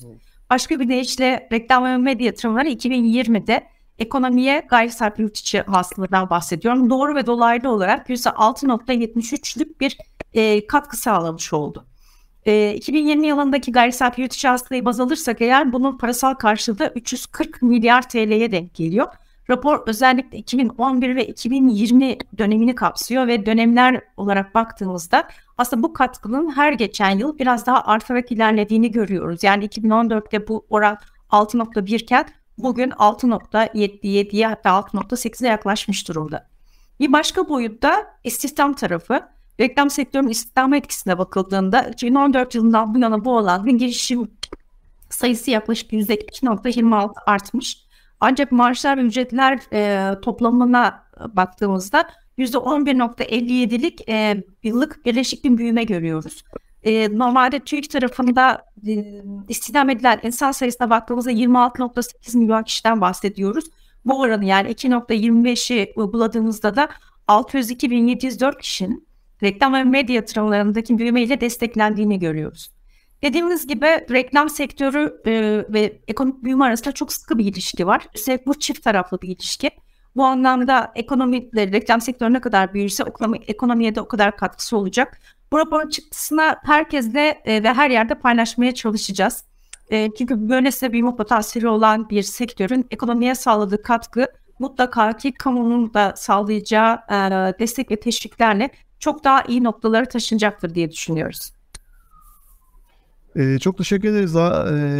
Başka 0.49 0.79
bir 0.79 0.89
deyişle 0.89 1.47
reklam 1.51 1.85
ve 1.85 1.97
medya 1.97 2.25
yatırımları 2.25 2.67
2020'de 2.69 3.67
ekonomiye 3.99 4.65
gayri 4.69 4.91
safi 4.91 5.21
yurt 5.21 5.37
içi 5.37 5.61
hasıladan 5.61 6.29
bahsediyorum. 6.29 6.89
Doğru 6.89 7.15
ve 7.15 7.25
dolaylı 7.25 7.69
olarak 7.69 8.09
%6.73'lük 8.09 9.79
bir 9.79 9.97
e, 10.33 10.67
katkı 10.67 10.97
sağlamış 10.97 11.53
oldu. 11.53 11.85
E, 12.45 12.73
2020 12.73 13.27
yılındaki 13.27 13.71
gayri 13.71 13.91
safi 13.91 14.21
yurt 14.21 14.33
içi 14.33 14.47
hasılayı 14.47 14.85
baz 14.85 14.99
alırsak 14.99 15.41
eğer 15.41 15.73
bunun 15.73 15.97
parasal 15.97 16.33
karşılığı 16.33 16.91
340 16.95 17.61
milyar 17.61 18.09
TL'ye 18.09 18.51
denk 18.51 18.75
geliyor. 18.75 19.07
Rapor 19.49 19.83
özellikle 19.87 20.37
2011 20.37 21.15
ve 21.15 21.27
2020 21.27 22.17
dönemini 22.37 22.75
kapsıyor 22.75 23.27
ve 23.27 23.45
dönemler 23.45 24.01
olarak 24.17 24.55
baktığımızda 24.55 25.27
aslında 25.57 25.83
bu 25.83 25.93
katkının 25.93 26.51
her 26.51 26.73
geçen 26.73 27.17
yıl 27.17 27.39
biraz 27.39 27.65
daha 27.65 27.83
artarak 27.83 28.31
ilerlediğini 28.31 28.91
görüyoruz. 28.91 29.43
Yani 29.43 29.65
2014'te 29.67 30.47
bu 30.47 30.65
oran 30.69 30.97
6.1 31.31 31.95
iken 31.95 32.25
bugün 32.57 32.89
6.77'ye 32.89 34.47
hatta 34.47 34.69
6.8'e 34.69 35.47
yaklaşmış 35.47 36.07
durumda. 36.07 36.47
Bir 36.99 37.13
başka 37.13 37.49
boyutta 37.49 38.17
istihdam 38.23 38.73
tarafı. 38.73 39.21
Reklam 39.59 39.89
sektörünün 39.89 40.29
istihdam 40.29 40.73
etkisine 40.73 41.17
bakıldığında 41.17 41.81
2014 41.81 42.55
yılından 42.55 42.95
bu 42.95 42.99
yana 42.99 43.25
bu 43.25 43.37
olan 43.37 43.77
girişim 43.77 44.31
sayısı 45.09 45.51
yaklaşık 45.51 45.91
%2.26 45.91 47.11
artmış. 47.25 47.85
Ancak 48.19 48.51
maaşlar 48.51 48.97
ve 48.97 49.01
ücretler 49.01 49.59
e, 49.73 50.11
toplamına 50.21 51.03
baktığımızda 51.27 52.09
%11.57'lik 52.37 54.09
e, 54.09 54.43
yıllık 54.63 55.05
birleşik 55.05 55.43
bir 55.43 55.57
büyüme 55.57 55.83
görüyoruz. 55.83 56.43
E, 56.85 57.17
normalde 57.17 57.59
TÜİK 57.59 57.89
tarafında 57.89 58.65
e, 58.87 59.23
istihdam 59.49 59.89
edilen 59.89 60.19
insan 60.23 60.51
sayısına 60.51 60.89
baktığımızda 60.89 61.31
26.8 61.31 62.37
milyon 62.37 62.63
kişiden 62.63 63.01
bahsediyoruz. 63.01 63.65
Bu 64.05 64.19
oranı 64.19 64.45
yani 64.45 64.69
2.25'i 64.69 65.93
uyguladığımızda 65.95 66.75
da 66.75 66.89
602.704 67.27 68.61
kişinin 68.61 69.07
reklam 69.43 69.73
ve 69.73 69.83
medya 69.83 70.15
yatırımlarındaki 70.15 70.97
büyümeyle 70.97 71.41
desteklendiğini 71.41 72.19
görüyoruz. 72.19 72.71
Dediğimiz 73.21 73.67
gibi 73.67 73.85
reklam 73.85 74.49
sektörü 74.49 75.21
e, 75.25 75.31
ve 75.73 75.99
ekonomik 76.07 76.43
büyüme 76.43 76.65
arasında 76.65 76.91
çok 76.91 77.13
sıkı 77.13 77.37
bir 77.37 77.45
ilişki 77.45 77.87
var. 77.87 78.07
Üstelik 78.15 78.47
bu 78.47 78.59
çift 78.59 78.83
taraflı 78.83 79.21
bir 79.21 79.27
ilişki. 79.27 79.71
Bu 80.15 80.23
anlamda 80.23 80.91
ekonomi, 80.95 81.49
reklam 81.55 82.01
sektörü 82.01 82.33
ne 82.33 82.41
kadar 82.41 82.73
büyürse 82.73 83.03
ekonomi, 83.07 83.37
ekonomiye 83.47 83.95
de 83.95 84.01
o 84.01 84.07
kadar 84.07 84.37
katkısı 84.37 84.77
olacak. 84.77 85.19
Bu 85.51 85.59
raporun 85.59 85.89
çıktısına 85.89 86.55
herkesle 86.63 87.41
e, 87.45 87.63
ve 87.63 87.73
her 87.73 87.89
yerde 87.89 88.15
paylaşmaya 88.15 88.73
çalışacağız. 88.73 89.43
E, 89.89 90.09
çünkü 90.17 90.49
böylesine 90.49 90.91
büyüme 90.91 91.15
potansiyeli 91.15 91.67
olan 91.67 92.09
bir 92.09 92.23
sektörün 92.23 92.87
ekonomiye 92.91 93.35
sağladığı 93.35 93.81
katkı 93.81 94.27
mutlaka 94.59 95.17
ki 95.17 95.33
kamunun 95.33 95.93
da 95.93 96.13
sağlayacağı 96.15 96.93
e, 96.93 97.15
destek 97.59 97.91
ve 97.91 97.99
teşviklerle 97.99 98.69
çok 98.99 99.23
daha 99.23 99.43
iyi 99.43 99.63
noktalara 99.63 100.05
taşınacaktır 100.05 100.75
diye 100.75 100.91
düşünüyoruz. 100.91 101.54
Ee, 103.35 103.59
çok 103.59 103.77
teşekkür 103.77 104.09
ederiz 104.09 104.35
e, 104.35 104.39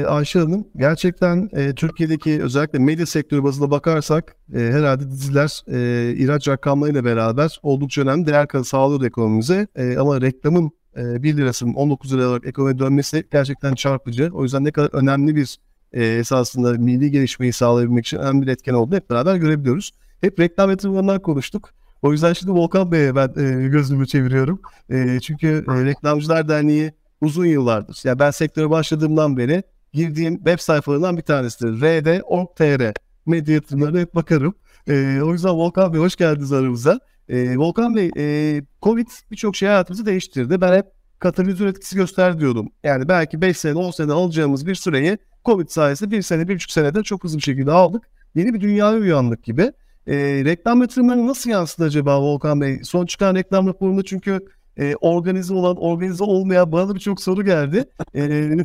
Ayşe 0.07 0.39
Hanım. 0.39 0.67
Gerçekten 0.75 1.49
e, 1.53 1.75
Türkiye'deki 1.75 2.43
özellikle 2.43 2.79
medya 2.79 3.05
sektörü 3.05 3.43
bazında 3.43 3.71
bakarsak 3.71 4.35
e, 4.53 4.59
herhalde 4.59 5.11
diziler 5.11 5.61
e, 5.67 6.13
ihraç 6.17 6.47
rakamlarıyla 6.47 7.05
beraber 7.05 7.59
oldukça 7.63 8.01
önemli 8.01 8.27
değer 8.27 8.47
sağlıyordu 8.63 9.05
ekonomimize. 9.05 9.67
E, 9.75 9.97
ama 9.97 10.21
reklamın 10.21 10.71
e, 10.97 11.23
1 11.23 11.37
lirasının 11.37 11.73
19 11.73 12.13
lira 12.13 12.27
olarak 12.27 12.45
ekonomiye 12.45 12.79
dönmesi 12.79 13.27
gerçekten 13.31 13.75
çarpıcı. 13.75 14.29
O 14.33 14.43
yüzden 14.43 14.63
ne 14.63 14.71
kadar 14.71 14.89
önemli 14.93 15.35
bir 15.35 15.57
e, 15.93 16.05
esasında 16.05 16.73
milli 16.73 17.11
gelişmeyi 17.11 17.53
sağlayabilmek 17.53 18.05
için 18.05 18.17
önemli 18.17 18.47
bir 18.47 18.51
etken 18.51 18.73
olduğunu 18.73 18.95
hep 18.95 19.09
beraber 19.09 19.35
görebiliyoruz. 19.35 19.91
Hep 20.21 20.39
reklam 20.39 20.69
yatırımlarından 20.69 21.21
konuştuk. 21.21 21.69
O 22.01 22.11
yüzden 22.11 22.33
şimdi 22.33 22.51
Volkan 22.51 22.91
Bey'e 22.91 23.15
ben 23.15 23.27
e, 23.27 23.67
gözümü 23.67 24.07
çeviriyorum. 24.07 24.61
E, 24.89 25.19
çünkü 25.19 25.65
e, 25.69 25.85
Reklamcılar 25.85 26.47
Derneği 26.49 26.91
uzun 27.21 27.45
yıllardır. 27.45 28.01
Yani 28.03 28.19
ben 28.19 28.31
sektöre 28.31 28.69
başladığımdan 28.69 29.37
beri 29.37 29.63
girdiğim 29.93 30.35
web 30.35 30.59
sayfalarından 30.59 31.17
bir 31.17 31.21
tanesidir. 31.21 31.81
rd.org.tr 31.81 32.93
medya 33.25 33.55
yatırımlarına 33.55 33.99
hep 33.99 34.15
bakarım. 34.15 34.55
E, 34.87 35.21
o 35.21 35.33
yüzden 35.33 35.53
Volkan 35.53 35.93
Bey 35.93 35.99
hoş 35.99 36.15
geldiniz 36.15 36.53
aramıza. 36.53 36.99
E, 37.29 37.57
Volkan 37.57 37.95
Bey, 37.95 38.11
e, 38.17 38.61
Covid 38.81 39.07
birçok 39.31 39.55
şey 39.55 39.69
hayatımızı 39.69 40.05
değiştirdi. 40.05 40.61
Ben 40.61 40.77
hep 40.77 40.85
katalizör 41.19 41.67
etkisi 41.67 41.95
göster 41.95 42.39
diyordum. 42.39 42.69
Yani 42.83 43.07
belki 43.07 43.41
5 43.41 43.57
sene 43.57 43.75
10 43.75 43.91
sene 43.91 44.11
alacağımız 44.11 44.67
bir 44.67 44.75
süreyi 44.75 45.17
Covid 45.45 45.67
sayesinde 45.67 46.11
1 46.11 46.21
sene 46.21 46.41
1,5 46.41 46.71
senede 46.71 47.03
çok 47.03 47.23
hızlı 47.23 47.37
bir 47.37 47.43
şekilde 47.43 47.71
aldık. 47.71 48.03
Yeni 48.35 48.53
bir 48.53 48.61
dünyaya 48.61 48.97
uyandık 48.97 49.43
gibi. 49.43 49.71
E, 50.07 50.15
reklam 50.45 50.81
yatırımları 50.81 51.27
nasıl 51.27 51.49
yansıdı 51.49 51.85
acaba 51.85 52.21
Volkan 52.21 52.61
Bey? 52.61 52.79
Son 52.83 53.05
çıkan 53.05 53.35
reklam 53.35 53.67
raporunda 53.67 54.03
çünkü 54.03 54.45
e, 54.77 54.95
organize 55.01 55.53
olan, 55.53 55.77
organize 55.77 56.23
olmayan 56.23 56.71
bana 56.71 56.89
da 56.89 56.95
birçok 56.95 57.21
soru 57.21 57.45
geldi. 57.45 57.85
E, 58.15 58.21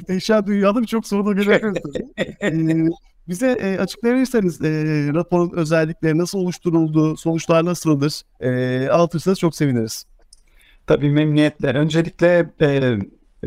değişen 0.09 0.47
dünyada 0.47 0.83
birçok 0.83 1.07
soru 1.07 1.27
da 1.27 1.33
geliyor. 1.33 1.77
e, 2.43 2.89
bize 3.29 3.53
e, 3.53 3.79
açıklayabilirseniz 3.79 4.61
e, 4.61 4.69
raporun 5.15 5.53
özellikleri 5.57 6.19
nasıl 6.19 6.39
oluşturuldu, 6.39 7.17
sonuçlar 7.17 7.65
nasıldır? 7.65 8.23
E, 8.41 8.89
anlatırsanız 8.89 9.39
çok 9.39 9.57
seviniriz. 9.57 10.07
Tabii 10.87 11.11
memnuniyetle. 11.11 11.69
Öncelikle 11.69 12.51
e, 12.61 12.99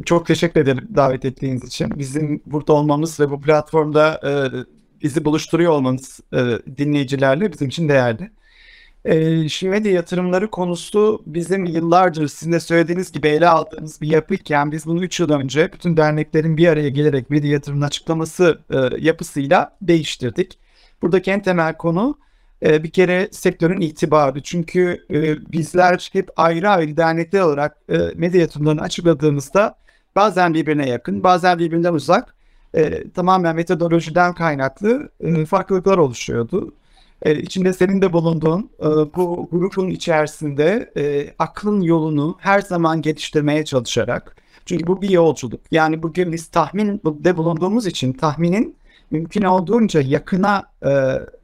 çok 0.06 0.26
teşekkür 0.26 0.62
ederim 0.62 0.88
davet 0.96 1.26
ettiğiniz 1.26 1.64
için. 1.64 2.00
Bizim 2.00 2.42
burada 2.46 2.74
olmamız 2.74 3.20
ve 3.20 3.30
bu 3.30 3.42
platformda 3.42 4.20
e, 4.26 4.32
bizi 5.04 5.26
buluşturuyor 5.26 5.72
olmanız 5.72 6.20
e, 6.34 6.38
dinleyicilerle 6.78 7.54
bizim 7.54 7.68
için 7.68 7.90
değerli. 7.90 8.32
E, 9.06 9.48
medya 9.64 9.92
yatırımları 9.92 10.50
konusu 10.50 11.24
bizim 11.26 11.66
yıllardır 11.66 12.28
sizin 12.28 12.52
de 12.52 12.60
söylediğiniz 12.60 13.12
gibi 13.12 13.28
ele 13.28 13.48
aldığımız 13.48 14.02
bir 14.02 14.08
yapıyken 14.08 14.72
biz 14.72 14.86
bunu 14.86 15.04
3 15.04 15.20
yıl 15.20 15.30
önce 15.30 15.74
bütün 15.74 15.98
derneklerin 15.98 16.58
bir 16.58 16.68
araya 16.68 16.90
gelerek 16.90 17.30
medya 17.30 17.52
yatırımının 17.52 17.86
açıklaması 17.86 18.60
e, 18.70 18.78
yapısıyla 19.00 19.78
değiştirdik. 19.82 20.60
Buradaki 21.02 21.32
en 21.32 21.42
temel 21.42 21.78
konu 21.78 22.18
e, 22.66 22.84
bir 22.84 22.90
kere 22.90 23.28
sektörün 23.32 23.82
itibarı. 23.82 24.44
Çünkü 24.44 25.06
e, 25.12 25.52
bizler 25.52 26.10
hep 26.14 26.30
ayrı 26.36 26.70
ayrı 26.70 26.98
dernekler 26.98 27.42
olarak 27.42 27.78
e, 27.90 27.98
medya 28.16 28.42
yatırımlarını 28.42 28.82
açıkladığımızda 28.82 29.76
bazen 30.16 30.54
birbirine 30.54 30.90
yakın, 30.90 31.24
bazen 31.24 31.60
birbirinden 31.60 31.94
uzak, 31.94 32.36
e, 32.74 33.10
tamamen 33.12 33.56
metodolojiden 33.56 34.34
kaynaklı 34.34 35.10
e, 35.20 35.46
farklılıklar 35.46 35.98
oluşuyordu 35.98 36.74
e, 37.24 37.36
içinde 37.36 37.74
senin 37.74 38.02
de 38.02 38.14
bulunduğun 38.14 38.70
e, 38.80 38.86
bu 38.86 39.50
grubun 39.52 39.90
içerisinde 39.90 40.92
e, 40.98 41.34
aklın 41.40 41.82
yolunu 41.82 42.38
her 42.40 42.62
zaman 42.62 43.02
geliştirmeye 43.02 43.66
çalışarak 43.66 44.36
çünkü 44.66 44.88
bu 44.88 45.02
bir 45.02 45.10
yolculuk. 45.10 45.62
Yani 45.72 46.04
bugün 46.04 46.32
biz 46.32 46.48
tahmin 46.48 47.02
de 47.06 47.38
bulunduğumuz 47.38 47.88
için 47.88 48.14
tahminin 48.14 48.76
mümkün 49.12 49.42
olduğunca 49.42 50.02
yakına 50.02 50.64
e, 50.86 50.92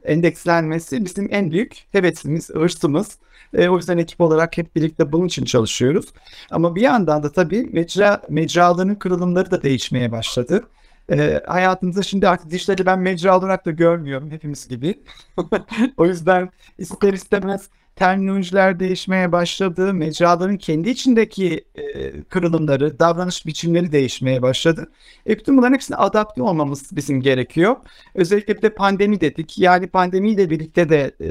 endekslenmesi 0.04 1.04
bizim 1.04 1.28
en 1.30 1.50
büyük 1.50 1.86
hevesimiz, 1.92 2.50
hırsımız. 2.50 3.18
E, 3.54 3.68
o 3.68 3.76
yüzden 3.76 3.98
ekip 3.98 4.20
olarak 4.20 4.58
hep 4.58 4.76
birlikte 4.76 5.12
bunun 5.12 5.26
için 5.26 5.44
çalışıyoruz. 5.44 6.06
Ama 6.50 6.74
bir 6.74 6.80
yandan 6.80 7.22
da 7.22 7.32
tabii 7.32 7.68
mecra, 7.72 8.22
mecraların 8.28 8.94
kırılımları 8.94 9.50
da 9.50 9.62
değişmeye 9.62 10.12
başladı. 10.12 10.64
E, 11.10 11.42
hayatımızda 11.46 12.02
şimdi 12.02 12.28
artık 12.28 12.50
dijitali 12.50 12.86
ben 12.86 12.98
mecra 12.98 13.38
olarak 13.38 13.66
da 13.66 13.70
görmüyorum 13.70 14.30
hepimiz 14.30 14.68
gibi. 14.68 15.02
o 15.96 16.06
yüzden 16.06 16.50
ister 16.78 17.12
istemez 17.12 17.68
terminolojiler 17.96 18.80
değişmeye 18.80 19.32
başladı. 19.32 19.94
Mecraların 19.94 20.56
kendi 20.58 20.90
içindeki 20.90 21.64
e, 21.74 22.22
kırılımları, 22.22 22.98
davranış 22.98 23.46
biçimleri 23.46 23.92
değişmeye 23.92 24.42
başladı. 24.42 24.92
E, 25.26 25.38
bütün 25.38 25.56
bunların 25.56 25.74
hepsine 25.74 25.96
adapte 25.96 26.42
olmamız 26.42 26.96
bizim 26.96 27.20
gerekiyor. 27.20 27.76
Özellikle 28.14 28.62
de 28.62 28.74
pandemi 28.74 29.20
dedik. 29.20 29.58
Yani 29.58 29.86
pandemiyle 29.86 30.50
birlikte 30.50 30.88
de 30.88 31.14
e, 31.20 31.28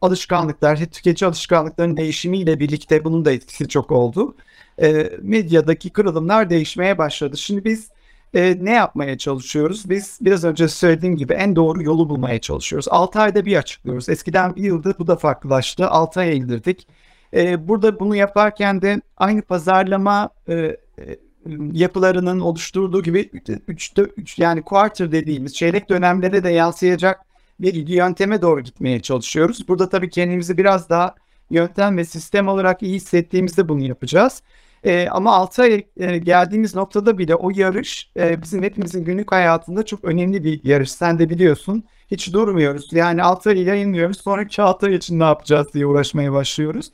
alışkanlıklar, 0.00 0.76
tüketici 0.76 1.28
alışkanlıklarının 1.28 1.96
değişimiyle 1.96 2.60
birlikte 2.60 3.04
bunun 3.04 3.24
da 3.24 3.32
etkisi 3.32 3.68
çok 3.68 3.90
oldu. 3.92 4.36
E, 4.82 5.10
medyadaki 5.22 5.90
kırılımlar 5.90 6.50
değişmeye 6.50 6.98
başladı. 6.98 7.36
Şimdi 7.36 7.64
biz 7.64 7.90
e, 8.34 8.56
ne 8.60 8.72
yapmaya 8.72 9.18
çalışıyoruz? 9.18 9.90
Biz 9.90 10.18
biraz 10.20 10.44
önce 10.44 10.68
söylediğim 10.68 11.16
gibi 11.16 11.32
en 11.32 11.56
doğru 11.56 11.82
yolu 11.82 12.08
bulmaya 12.08 12.40
çalışıyoruz. 12.40 12.88
6 12.90 13.20
ayda 13.20 13.44
bir 13.44 13.56
açıklıyoruz. 13.56 14.08
Eskiden 14.08 14.56
bir 14.56 14.62
yıldır 14.62 14.94
bu 14.98 15.06
da 15.06 15.16
farklılaştı. 15.16 15.88
6 15.88 16.20
aya 16.20 16.32
indirdik. 16.32 16.86
E, 17.34 17.68
burada 17.68 18.00
bunu 18.00 18.16
yaparken 18.16 18.82
de 18.82 19.00
aynı 19.16 19.42
pazarlama 19.42 20.30
e, 20.48 20.54
e 20.54 20.76
yapılarının 21.72 22.40
oluşturduğu 22.40 23.02
gibi 23.02 23.30
3 23.68 23.92
3 24.16 24.38
yani 24.38 24.62
quarter 24.62 25.12
dediğimiz 25.12 25.54
çeyrek 25.54 25.88
dönemlere 25.88 26.44
de 26.44 26.50
yansıyacak 26.50 27.20
bir 27.60 27.88
yönteme 27.88 28.42
doğru 28.42 28.60
gitmeye 28.60 29.00
çalışıyoruz. 29.00 29.68
Burada 29.68 29.88
tabii 29.88 30.10
kendimizi 30.10 30.58
biraz 30.58 30.88
daha 30.88 31.14
yöntem 31.50 31.96
ve 31.96 32.04
sistem 32.04 32.48
olarak 32.48 32.82
iyi 32.82 32.94
hissettiğimizde 32.94 33.68
bunu 33.68 33.82
yapacağız. 33.84 34.42
E, 34.84 35.08
ama 35.08 35.36
6 35.36 35.62
ay 35.62 35.86
e, 35.96 36.18
geldiğimiz 36.18 36.74
noktada 36.74 37.18
bile 37.18 37.34
o 37.34 37.50
yarış 37.50 38.10
e, 38.16 38.42
bizim 38.42 38.62
hepimizin 38.62 39.04
günlük 39.04 39.32
hayatında 39.32 39.86
çok 39.86 40.04
önemli 40.04 40.44
bir 40.44 40.60
yarış. 40.64 40.92
Sen 40.92 41.18
de 41.18 41.30
biliyorsun. 41.30 41.84
Hiç 42.10 42.32
durmuyoruz. 42.32 42.92
Yani 42.92 43.22
6 43.22 43.50
ay 43.50 43.62
yayınlıyoruz. 43.62 44.20
Sonraki 44.20 44.62
6 44.62 44.86
ay 44.86 44.94
için 44.94 45.18
ne 45.20 45.24
yapacağız 45.24 45.74
diye 45.74 45.86
uğraşmaya 45.86 46.32
başlıyoruz. 46.32 46.92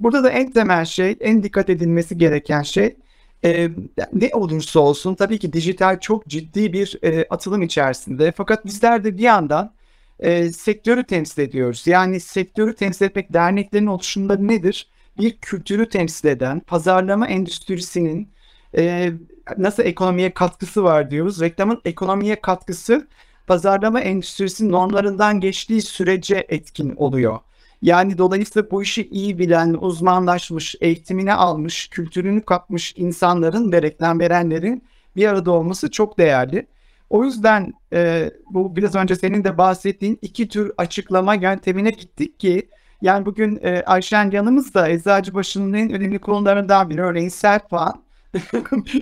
Burada 0.00 0.24
da 0.24 0.30
en 0.30 0.52
temel 0.52 0.84
şey, 0.84 1.16
en 1.20 1.42
dikkat 1.42 1.70
edilmesi 1.70 2.18
gereken 2.18 2.62
şey 2.62 2.96
e, 3.44 3.68
ne 4.12 4.30
olursa 4.32 4.80
olsun 4.80 5.14
tabii 5.14 5.38
ki 5.38 5.52
dijital 5.52 6.00
çok 6.00 6.26
ciddi 6.26 6.72
bir 6.72 6.98
e, 7.02 7.26
atılım 7.30 7.62
içerisinde. 7.62 8.32
Fakat 8.36 8.64
bizler 8.66 9.04
de 9.04 9.18
bir 9.18 9.22
yandan 9.22 9.72
e, 10.20 10.52
sektörü 10.52 11.04
temsil 11.04 11.42
ediyoruz. 11.42 11.86
Yani 11.86 12.20
sektörü 12.20 12.74
temsil 12.74 13.04
etmek 13.04 13.32
derneklerin 13.32 13.86
oluşumunda 13.86 14.36
nedir? 14.36 14.88
Bir 15.18 15.36
kültürü 15.36 15.88
temsil 15.88 16.28
eden 16.28 16.60
pazarlama 16.60 17.26
endüstrisinin 17.28 18.28
e, 18.76 19.12
nasıl 19.58 19.82
ekonomiye 19.82 20.34
katkısı 20.34 20.84
var 20.84 21.10
diyoruz. 21.10 21.40
Reklamın 21.40 21.80
ekonomiye 21.84 22.40
katkısı 22.40 23.08
pazarlama 23.46 24.00
endüstrisinin 24.00 24.72
normlarından 24.72 25.40
geçtiği 25.40 25.82
sürece 25.82 26.46
etkin 26.48 26.94
oluyor. 26.96 27.38
Yani 27.82 28.18
dolayısıyla 28.18 28.70
bu 28.70 28.82
işi 28.82 29.08
iyi 29.08 29.38
bilen, 29.38 29.76
uzmanlaşmış, 29.80 30.74
eğitimini 30.80 31.32
almış, 31.32 31.88
kültürünü 31.88 32.42
kapmış 32.42 32.94
insanların 32.96 33.72
ve 33.72 33.82
reklam 33.82 34.20
verenlerin 34.20 34.82
bir 35.16 35.26
arada 35.28 35.50
olması 35.50 35.90
çok 35.90 36.18
değerli. 36.18 36.66
O 37.10 37.24
yüzden 37.24 37.74
e, 37.92 38.30
bu 38.50 38.76
biraz 38.76 38.94
önce 38.94 39.16
senin 39.16 39.44
de 39.44 39.58
bahsettiğin 39.58 40.18
iki 40.22 40.48
tür 40.48 40.72
açıklama 40.78 41.34
yöntemine 41.34 41.90
gittik 41.90 42.40
ki 42.40 42.68
yani 43.02 43.26
bugün 43.26 43.60
e, 43.62 43.82
Ayşen 43.86 44.30
yanımızda 44.30 44.88
Eczacıbaşı'nın 44.88 45.72
en 45.72 45.92
önemli 45.92 46.18
konularından 46.18 46.90
biri. 46.90 47.02
Örneğin 47.02 47.28
Serpan 47.28 48.02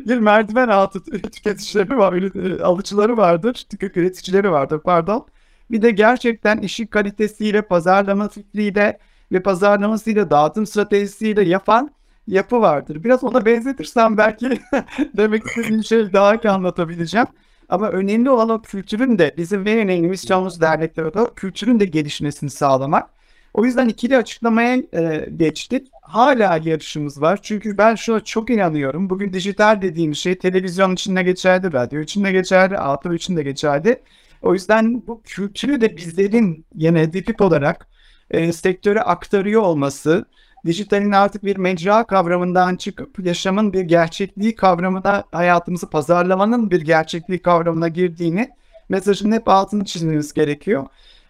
bir 0.06 0.18
merdiven 0.18 0.68
altı 0.68 1.04
tüketicileri 1.04 1.98
var, 1.98 2.12
e, 2.12 2.62
alıcıları 2.62 3.16
vardır, 3.16 3.66
üreticileri 3.94 4.50
vardır 4.50 4.80
pardon. 4.84 5.26
Bir 5.70 5.82
de 5.82 5.90
gerçekten 5.90 6.58
işin 6.58 6.86
kalitesiyle, 6.86 7.62
pazarlama 7.62 8.28
fikriyle 8.28 8.98
ve 9.32 9.42
pazarlamasıyla, 9.42 10.30
dağıtım 10.30 10.66
stratejisiyle 10.66 11.42
yapan 11.44 11.90
yapı 12.26 12.60
vardır. 12.60 13.04
Biraz 13.04 13.24
ona 13.24 13.44
benzetirsem 13.46 14.16
belki 14.16 14.60
demek 15.16 15.46
istediğim 15.46 15.84
şey 15.84 16.12
daha 16.12 16.34
iyi 16.34 16.50
anlatabileceğim. 16.50 17.26
Ama 17.68 17.88
önemli 17.88 18.30
olan 18.30 18.48
o 18.48 18.62
kültürün 18.62 19.18
de 19.18 19.34
bizim 19.36 19.66
en 19.66 19.78
önemli 19.78 20.08
misyonumuz 20.08 20.60
derneklerde 20.60 21.20
kültürün 21.36 21.80
de 21.80 21.84
gelişmesini 21.84 22.50
sağlamak. 22.50 23.13
O 23.54 23.64
yüzden 23.64 23.88
ikili 23.88 24.16
açıklamaya 24.16 24.76
e, 24.92 25.28
geçtik. 25.36 25.88
Hala 26.02 26.60
yarışımız 26.64 27.20
var. 27.20 27.38
Çünkü 27.42 27.78
ben 27.78 27.94
şuna 27.94 28.20
çok 28.20 28.50
inanıyorum. 28.50 29.10
Bugün 29.10 29.32
dijital 29.32 29.82
dediğim 29.82 30.14
şey 30.14 30.38
televizyon 30.38 30.92
içinde 30.92 31.22
geçerli, 31.22 31.72
radyo 31.72 32.00
içinde 32.00 32.32
geçerli, 32.32 32.78
outdoor 32.78 33.12
içinde 33.12 33.42
geçerli. 33.42 34.02
O 34.42 34.54
yüzden 34.54 35.06
bu 35.06 35.22
kültürü 35.24 35.80
de 35.80 35.96
bizlerin 35.96 36.66
yine 36.74 37.12
dipip 37.12 37.40
olarak 37.40 37.88
e, 38.30 38.52
sektöre 38.52 39.02
aktarıyor 39.02 39.62
olması, 39.62 40.24
dijitalin 40.66 41.12
artık 41.12 41.44
bir 41.44 41.56
mecra 41.56 42.04
kavramından 42.04 42.76
çıkıp 42.76 43.26
yaşamın 43.26 43.72
bir 43.72 43.82
gerçekliği 43.82 44.54
kavramına, 44.54 45.24
hayatımızı 45.32 45.90
pazarlamanın 45.90 46.70
bir 46.70 46.80
gerçekliği 46.80 47.42
kavramına 47.42 47.88
girdiğini 47.88 48.48
mesajın 48.88 49.32
hep 49.32 49.48
altını 49.48 49.84
çizmemiz 49.84 50.32
gerekiyor. 50.32 50.86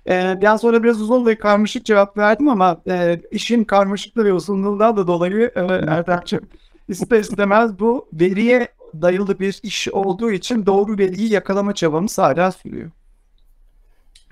Ee, 0.09 0.39
biraz 0.41 0.61
sonra 0.61 0.83
biraz 0.83 1.03
uzun 1.03 1.27
ve 1.27 1.39
karmaşık 1.39 1.85
cevap 1.85 2.19
verdim 2.19 2.49
ama 2.49 2.83
e, 2.89 3.21
işin 3.31 3.65
karmaşıklığı 3.65 4.25
ve 4.25 4.33
uzunluğundan 4.33 4.97
da 4.97 5.07
dolayı 5.07 5.53
e, 5.57 5.61
Erdemciğim 5.61 6.45
ister 6.89 7.21
istemez 7.21 7.79
bu 7.79 8.09
veriye 8.13 8.69
dayalı 9.03 9.39
bir 9.39 9.61
iş 9.63 9.89
olduğu 9.89 10.31
için 10.31 10.67
doğru 10.67 10.99
veriyi 10.99 11.33
yakalama 11.33 11.75
çabamız 11.75 12.19
hala 12.19 12.53
sürüyor. 12.53 12.91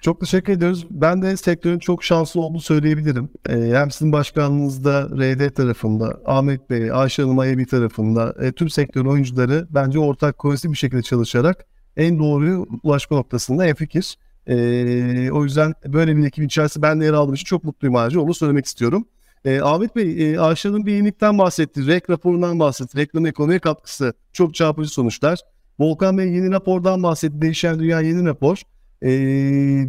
Çok 0.02 0.20
teşekkür 0.20 0.52
ediyoruz. 0.52 0.86
Ben 0.90 1.22
de 1.22 1.36
sektörün 1.36 1.78
çok 1.78 2.04
şanslı 2.04 2.40
olduğunu 2.40 2.60
söyleyebilirim. 2.60 3.28
Ee, 3.48 3.52
hem 3.52 3.90
sizin 3.90 4.12
başkanlığınızda 4.12 5.02
RD 5.02 5.50
tarafında, 5.50 6.20
Ahmet 6.26 6.70
Bey, 6.70 6.92
Ayşe 6.92 7.22
Hanım 7.22 7.38
Ayabi 7.38 7.66
tarafında 7.66 8.34
e, 8.40 8.52
tüm 8.52 8.70
sektörün 8.70 9.06
oyuncuları 9.06 9.66
bence 9.70 9.98
ortak 9.98 10.38
kohesif 10.38 10.72
bir 10.72 10.76
şekilde 10.76 11.02
çalışarak 11.02 11.66
en 11.96 12.18
doğru 12.18 12.66
ulaşma 12.82 13.16
noktasında 13.16 13.66
en 13.66 13.74
fikir. 13.74 14.18
E, 14.46 15.30
o 15.32 15.44
yüzden 15.44 15.74
böyle 15.86 16.16
bir 16.16 16.26
ekibin 16.26 16.46
içerisinde 16.46 16.82
ben 16.82 17.00
de 17.00 17.04
yer 17.04 17.12
aldığım 17.12 17.34
için 17.34 17.44
çok 17.44 17.64
mutluyum 17.64 17.96
ayrıca. 17.96 18.20
Onu 18.20 18.34
söylemek 18.34 18.66
istiyorum. 18.66 19.08
E, 19.44 19.60
Ahmet 19.60 19.96
Bey, 19.96 20.34
e, 20.34 20.38
Ayşe'nin 20.38 20.86
bir 20.86 20.92
yenilikten 20.92 21.38
bahsetti. 21.38 21.86
REK 21.86 22.10
raporundan 22.10 22.58
bahsetti. 22.58 22.98
Reklam 22.98 23.26
ekonomiye 23.26 23.58
katkısı. 23.58 24.14
Çok 24.32 24.54
çarpıcı 24.54 24.90
sonuçlar. 24.90 25.38
Volkan 25.78 26.18
Bey 26.18 26.28
yeni 26.32 26.50
rapordan 26.50 27.02
bahsetti. 27.02 27.42
Değişen 27.42 27.78
Dünya 27.78 28.00
yeni 28.00 28.24
rapor. 28.24 28.62
E, 29.02 29.08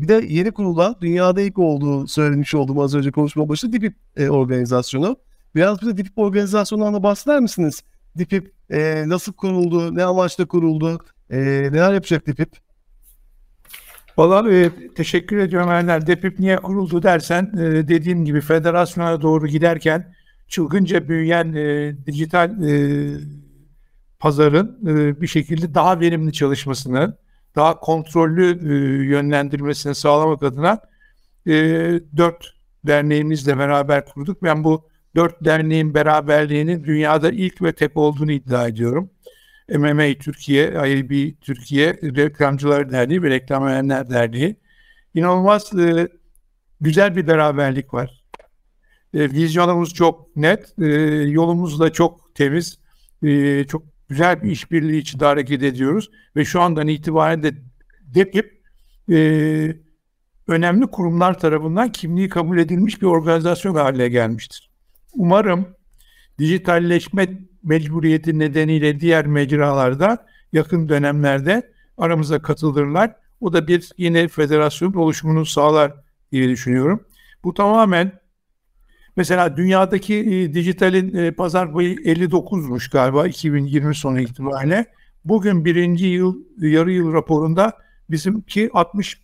bir 0.02 0.08
de 0.08 0.26
yeni 0.30 0.52
kurulan, 0.52 0.96
dünyada 1.02 1.42
ilk 1.42 1.60
olduğu 1.60 2.08
söylemiş 2.08 2.56
olduğum 2.56 2.82
az 2.82 2.96
önce 2.96 3.12
konuşma 3.12 3.50
başında 3.50 3.74
DİPİP 3.74 3.96
e, 4.18 4.30
organizasyonu. 4.30 5.18
Biraz 5.56 5.82
bize 5.82 5.98
DİPİP 5.98 6.18
organizasyonundan 6.18 6.94
da 6.94 7.04
bahseder 7.04 7.40
misiniz? 7.40 7.84
DİPİP 8.18 8.52
e, 8.70 9.04
nasıl 9.08 9.34
kuruldu, 9.34 9.96
ne 9.96 10.04
amaçla 10.04 10.46
kuruldu, 10.46 11.00
e, 11.30 11.38
neler 11.72 11.94
yapacak 11.94 12.28
DİPİP? 12.28 12.50
Valla 14.18 14.52
e, 14.52 14.72
teşekkür 14.96 15.38
ediyorum 15.38 15.72
Ender. 15.72 16.08
DEPİP 16.08 16.40
niye 16.40 16.56
kuruldu 16.56 17.04
dersen 17.04 17.52
e, 17.58 17.88
dediğim 17.88 18.26
gibi 18.26 18.42
federasyona 18.42 19.22
doğru 19.22 19.48
giderken 19.48 20.14
çılgınca 20.48 21.08
büyüyen 21.08 21.54
e, 21.54 21.96
dijital 22.06 22.64
e, 22.64 23.10
pazarın 24.20 24.80
e, 24.88 25.22
bir 25.22 25.28
şekilde 25.28 25.74
daha 25.74 26.00
verimli 26.00 26.34
çalışmasını, 26.34 27.18
daha 27.56 27.80
kontrollü 27.80 28.60
e, 28.62 29.04
yönlendirmesini 29.06 29.96
sağlamak 29.96 30.44
adına 30.44 30.80
e, 31.48 31.54
dört 32.18 32.54
derneğimizle 32.88 33.58
beraber 33.58 34.06
kurduk. 34.06 34.44
Ben 34.44 34.64
bu 34.64 34.90
dört 35.16 35.46
derneğin 35.46 35.94
beraberliğinin 35.94 36.84
dünyada 36.84 37.32
ilk 37.32 37.62
ve 37.62 37.72
tek 37.72 37.98
olduğunu 37.98 38.32
iddia 38.32 38.68
ediyorum. 38.68 39.10
MMA 39.70 40.14
Türkiye, 40.20 40.72
IAB 40.72 41.42
Türkiye, 41.42 41.94
Reklamcılar 41.94 42.92
Derneği 42.92 43.24
ve 43.24 43.30
Reklam 43.30 43.66
Verenler 43.66 44.10
Derneği. 44.10 44.56
İnanılmaz 45.14 45.80
e, 45.80 46.08
güzel 46.82 47.16
bir 47.16 47.28
beraberlik 47.28 47.94
var. 47.94 48.24
E, 49.14 49.32
vizyonumuz 49.32 49.94
çok 49.94 50.36
net, 50.36 50.74
e, 50.82 50.86
yolumuz 51.28 51.80
da 51.80 51.94
çok 51.94 52.36
temiz, 52.36 52.80
e, 53.24 53.64
çok 53.64 53.84
güzel 54.10 54.44
bir 54.44 54.52
işbirliği 54.52 54.98
içinde 54.98 55.26
hareket 55.26 55.64
ediyoruz 55.64 56.12
ve 56.36 56.46
şu 56.46 56.62
andan 56.62 56.88
itibaren 56.88 57.44
de 57.44 57.54
DEPİP 58.16 58.64
e, 59.12 59.18
önemli 60.48 60.88
kurumlar 60.88 61.40
tarafından 61.40 61.92
kimliği 61.92 62.30
kabul 62.30 62.58
edilmiş 62.58 63.02
bir 63.02 63.08
organizasyon 63.08 63.76
haline 63.76 64.10
gelmiştir. 64.10 64.72
Umarım 65.14 65.68
dijitalleşme 66.40 67.28
mecburiyeti 67.64 68.40
nedeniyle 68.40 69.00
diğer 69.00 69.28
mecralarda 69.28 70.26
yakın 70.54 70.90
dönemlerde 70.90 71.74
aramıza 71.98 72.42
katılırlar. 72.42 73.16
O 73.42 73.54
da 73.54 73.68
bir 73.68 73.92
yine 73.98 74.28
federasyon 74.28 74.94
oluşumunu 74.94 75.46
sağlar 75.46 75.94
diye 76.32 76.50
düşünüyorum. 76.50 77.06
Bu 77.44 77.54
tamamen 77.54 78.20
mesela 79.16 79.58
dünyadaki 79.58 80.16
e, 80.16 80.54
dijitalin 80.54 81.16
e, 81.16 81.32
pazar 81.32 81.74
payı 81.74 81.96
59'muş 81.96 82.92
galiba 82.92 83.28
2020 83.28 83.96
sonu 83.96 84.20
itibariyle. 84.20 84.86
Bugün 85.26 85.66
birinci 85.66 86.06
yıl 86.06 86.36
yarı 86.58 86.92
yıl 86.92 87.14
raporunda 87.14 87.74
bizimki 88.10 88.70
60 88.74 89.24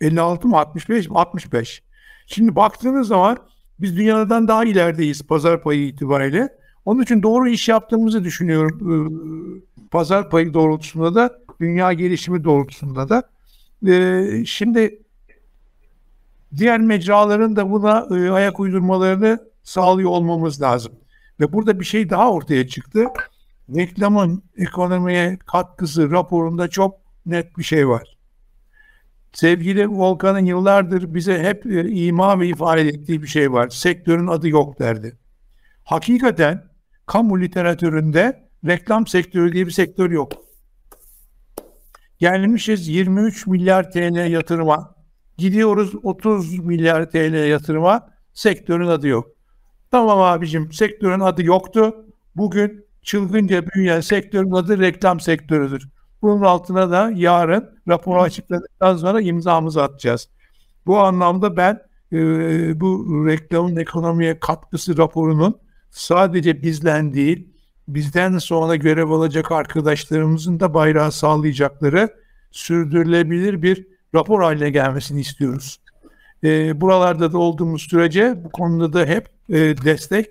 56 0.00 0.48
mı 0.48 0.58
65 0.58 1.08
mi 1.08 1.18
65. 1.18 1.82
Şimdi 2.26 2.56
baktığınız 2.56 3.08
zaman 3.08 3.38
biz 3.80 3.96
dünyadan 3.96 4.48
daha 4.48 4.64
ilerideyiz 4.64 5.22
pazar 5.22 5.62
payı 5.62 5.86
itibariyle. 5.86 6.48
Onun 6.84 7.02
için 7.02 7.22
doğru 7.22 7.48
iş 7.48 7.68
yaptığımızı 7.68 8.24
düşünüyorum. 8.24 8.78
Ee, 8.92 9.86
pazar 9.90 10.30
payı 10.30 10.54
doğrultusunda 10.54 11.14
da 11.14 11.38
dünya 11.60 11.92
gelişimi 11.92 12.44
doğrultusunda 12.44 13.08
da. 13.08 13.22
Ee, 13.88 14.44
şimdi 14.46 15.02
diğer 16.56 16.80
mecraların 16.80 17.56
da 17.56 17.70
buna 17.70 18.06
e, 18.10 18.30
ayak 18.30 18.60
uydurmalarını 18.60 19.38
sağlıyor 19.62 20.10
olmamız 20.10 20.62
lazım. 20.62 20.92
Ve 21.40 21.52
burada 21.52 21.80
bir 21.80 21.84
şey 21.84 22.10
daha 22.10 22.32
ortaya 22.32 22.68
çıktı. 22.68 23.04
Reklamın 23.74 24.42
ekonomiye 24.56 25.38
katkısı 25.46 26.10
raporunda 26.10 26.68
çok 26.68 26.94
net 27.26 27.58
bir 27.58 27.62
şey 27.62 27.88
var. 27.88 28.11
Sevgili 29.32 29.88
Volkan'ın 29.88 30.44
yıllardır 30.44 31.14
bize 31.14 31.42
hep 31.42 31.66
e, 31.66 31.88
ima 31.88 32.40
ve 32.40 32.48
ifade 32.48 32.80
ettiği 32.80 33.22
bir 33.22 33.26
şey 33.26 33.52
var. 33.52 33.68
Sektörün 33.68 34.26
adı 34.26 34.48
yok 34.48 34.78
derdi. 34.78 35.18
Hakikaten 35.84 36.64
kamu 37.06 37.40
literatüründe 37.40 38.48
reklam 38.66 39.06
sektörü 39.06 39.52
diye 39.52 39.66
bir 39.66 39.70
sektör 39.70 40.10
yok. 40.10 40.32
Gelmişiz 42.18 42.88
23 42.88 43.46
milyar 43.46 43.90
TL 43.90 44.30
yatırıma. 44.30 44.94
Gidiyoruz 45.38 45.94
30 46.02 46.58
milyar 46.58 47.10
TL 47.10 47.48
yatırıma. 47.48 48.08
Sektörün 48.32 48.86
adı 48.86 49.08
yok. 49.08 49.26
Tamam 49.90 50.20
abicim 50.20 50.72
sektörün 50.72 51.20
adı 51.20 51.42
yoktu. 51.44 52.06
Bugün 52.36 52.86
çılgınca 53.02 53.66
büyüyen 53.66 54.00
sektörün 54.00 54.50
adı 54.50 54.80
reklam 54.80 55.20
sektörüdür. 55.20 55.88
Bunun 56.22 56.42
altına 56.42 56.90
da 56.90 57.12
yarın 57.14 57.70
raporu 57.88 58.20
açıkladıktan 58.20 58.96
sonra 58.96 59.20
imzamızı 59.20 59.82
atacağız. 59.82 60.28
Bu 60.86 60.98
anlamda 60.98 61.56
ben 61.56 61.80
e, 62.12 62.80
bu 62.80 63.06
reklamın 63.26 63.76
ekonomiye 63.76 64.40
katkısı 64.40 64.98
raporunun 64.98 65.58
sadece 65.90 66.62
bizden 66.62 67.12
değil, 67.12 67.48
bizden 67.88 68.38
sonra 68.38 68.76
görev 68.76 69.10
alacak 69.10 69.52
arkadaşlarımızın 69.52 70.60
da 70.60 70.74
bayrağı 70.74 71.12
sağlayacakları 71.12 72.08
sürdürülebilir 72.50 73.62
bir 73.62 73.86
rapor 74.14 74.42
haline 74.42 74.70
gelmesini 74.70 75.20
istiyoruz. 75.20 75.80
E, 76.44 76.80
buralarda 76.80 77.32
da 77.32 77.38
olduğumuz 77.38 77.82
sürece 77.82 78.44
bu 78.44 78.50
konuda 78.50 78.92
da 78.92 79.06
hep 79.06 79.28
e, 79.48 79.54
destek 79.84 80.26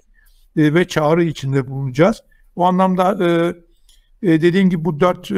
e, 0.57 0.73
ve 0.73 0.87
çağrı 0.87 1.23
içinde 1.23 1.67
bulunacağız. 1.67 2.23
O 2.55 2.63
anlamda 2.63 3.25
e, 3.25 3.55
e, 4.23 4.41
dediğim 4.41 4.69
gibi 4.69 4.85
bu 4.85 4.99
dört 4.99 5.31
e, 5.31 5.35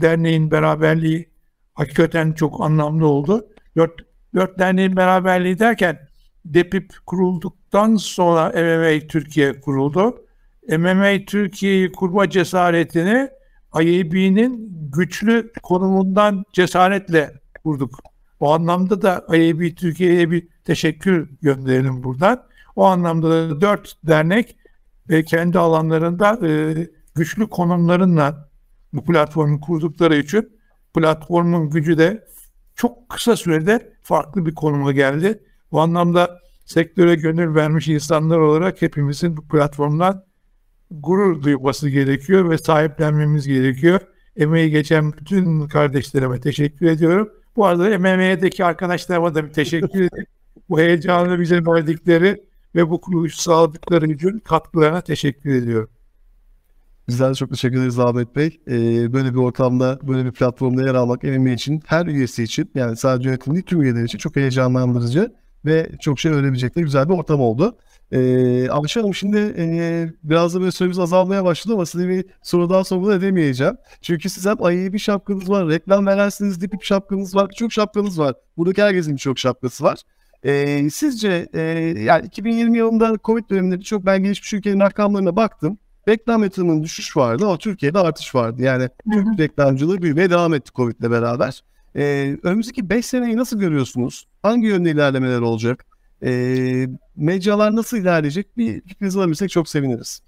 derneğin 0.00 0.50
beraberliği 0.50 1.28
hakikaten 1.74 2.32
çok 2.32 2.60
anlamlı 2.60 3.06
oldu. 3.06 3.46
Dört, 3.76 3.92
dört 4.34 4.58
derneğin 4.58 4.96
beraberliği 4.96 5.58
derken 5.58 5.98
DEPİP 6.44 6.92
kurulduktan 7.06 7.96
sonra 7.96 8.48
MMA 8.48 9.06
Türkiye 9.08 9.60
kuruldu. 9.60 10.24
MMA 10.68 11.24
Türkiye'yi 11.26 11.92
kurma 11.92 12.30
cesaretini 12.30 13.28
IAB'nin 13.74 14.72
güçlü 14.92 15.52
konumundan 15.62 16.44
cesaretle 16.52 17.32
kurduk. 17.64 17.98
O 18.40 18.52
anlamda 18.52 19.02
da 19.02 19.24
IAB 19.36 19.76
Türkiye'ye 19.76 20.30
bir 20.30 20.48
teşekkür 20.64 21.30
gönderelim 21.42 22.02
buradan. 22.04 22.42
O 22.76 22.84
anlamda 22.84 23.30
da 23.30 23.60
dört 23.60 23.96
dernek 24.06 24.56
ve 25.08 25.24
kendi 25.24 25.58
alanlarında 25.58 26.38
e, 26.46 26.76
güçlü 27.14 27.48
konumlarınla 27.48 28.48
bu 28.92 29.04
platformu 29.04 29.60
kurdukları 29.60 30.16
için 30.16 30.58
platformun 30.94 31.70
gücü 31.70 31.98
de 31.98 32.24
çok 32.74 33.08
kısa 33.08 33.36
sürede 33.36 33.92
farklı 34.02 34.46
bir 34.46 34.54
konuma 34.54 34.92
geldi. 34.92 35.44
Bu 35.72 35.80
anlamda 35.80 36.40
sektöre 36.64 37.14
gönül 37.14 37.54
vermiş 37.54 37.88
insanlar 37.88 38.38
olarak 38.38 38.82
hepimizin 38.82 39.36
bu 39.36 39.48
platformdan 39.48 40.24
gurur 40.90 41.42
duyması 41.42 41.88
gerekiyor 41.88 42.50
ve 42.50 42.58
sahiplenmemiz 42.58 43.46
gerekiyor. 43.46 44.00
Emeği 44.36 44.70
geçen 44.70 45.12
bütün 45.12 45.68
kardeşlerime 45.68 46.40
teşekkür 46.40 46.86
ediyorum. 46.86 47.28
Bu 47.56 47.66
arada 47.66 47.98
MMA'deki 47.98 48.64
arkadaşlarıma 48.64 49.34
da 49.34 49.44
bir 49.44 49.52
teşekkür 49.52 50.00
ederim. 50.00 50.26
Bu 50.68 50.80
heyecanı 50.80 51.40
bize 51.40 51.66
verdikleri 51.66 52.44
ve 52.74 52.90
bu 52.90 53.00
kuruluşu 53.00 53.36
sağladıkları 53.36 54.06
için 54.06 54.38
katkılarına 54.38 55.00
teşekkür 55.00 55.54
ediyorum. 55.54 55.90
Bizler 57.08 57.34
çok 57.34 57.50
teşekkür 57.50 57.78
ederiz 57.78 57.98
Ahmet 57.98 58.36
Bey. 58.36 58.60
Ee, 58.68 59.12
böyle 59.12 59.34
bir 59.34 59.38
ortamda, 59.38 59.98
böyle 60.02 60.24
bir 60.24 60.32
platformda 60.32 60.82
yer 60.82 60.94
almak 60.94 61.22
MMA 61.22 61.50
için, 61.50 61.82
her 61.86 62.06
üyesi 62.06 62.42
için 62.42 62.70
yani 62.74 62.96
sadece 62.96 63.28
yönetim 63.28 63.54
değil 63.54 63.64
tüm 63.66 63.82
üyeler 63.82 64.04
için 64.04 64.18
çok 64.18 64.36
heyecanlandırıcı 64.36 65.32
ve 65.64 65.90
çok 66.00 66.20
şey 66.20 66.32
öğrenebilecekleri 66.32 66.84
güzel 66.84 67.08
bir 67.08 67.14
ortam 67.14 67.40
oldu. 67.40 67.76
Ee, 68.12 68.68
Ayşe 68.70 69.00
Hanım 69.00 69.14
şimdi 69.14 69.54
e, 69.58 70.08
biraz 70.22 70.54
da 70.54 70.60
böyle 70.60 70.70
süremiz 70.70 70.98
azalmaya 70.98 71.44
başladı 71.44 71.74
ama 71.74 71.86
size 71.86 72.08
bir 72.08 72.24
soru 72.42 72.70
daha 72.70 72.84
sormadan 72.84 73.18
edemeyeceğim. 73.18 73.76
Çünkü 74.02 74.30
siz 74.30 74.46
hep 74.46 74.58
bir 74.92 74.98
şapkanız 74.98 75.50
var, 75.50 75.68
reklam 75.68 76.06
verersiniz, 76.06 76.60
dipik 76.60 76.84
şapkanız 76.84 77.34
var, 77.36 77.50
birçok 77.50 77.72
şapkanız 77.72 78.18
var. 78.18 78.34
Buradaki 78.56 78.82
herkesin 78.82 79.12
birçok 79.12 79.38
şapkası 79.38 79.84
var. 79.84 79.98
Ee, 80.44 80.90
sizce 80.90 81.48
e, 81.54 81.60
yani 82.00 82.26
2020 82.26 82.78
yılında 82.78 83.18
Covid 83.24 83.50
döneminde 83.50 83.80
çok 83.80 84.06
ben 84.06 84.22
gelişmiş 84.22 84.52
ülkenin 84.52 84.80
rakamlarına 84.80 85.36
baktım. 85.36 85.78
Reklam 86.08 86.42
yatırımının 86.42 86.82
düşüş 86.82 87.16
vardı 87.16 87.44
ama 87.46 87.58
Türkiye'de 87.58 87.98
artış 87.98 88.34
vardı. 88.34 88.62
Yani 88.62 88.88
Türk 89.12 89.38
reklamcılığı 89.38 90.02
büyümeye 90.02 90.30
devam 90.30 90.54
etti 90.54 90.72
Covid'le 90.74 91.10
beraber. 91.10 91.62
Ee, 91.96 92.36
önümüzdeki 92.42 92.90
5 92.90 93.06
seneyi 93.06 93.36
nasıl 93.36 93.58
görüyorsunuz? 93.58 94.26
Hangi 94.42 94.66
yönde 94.66 94.90
ilerlemeler 94.90 95.40
olacak? 95.40 95.86
Ee, 96.22 96.86
mecralar 97.16 97.76
nasıl 97.76 97.96
ilerleyecek? 97.96 98.56
Bir 98.56 98.80
fikrinizi 98.80 99.18
alabilirsek 99.18 99.50
çok 99.50 99.68
seviniriz. 99.68 100.22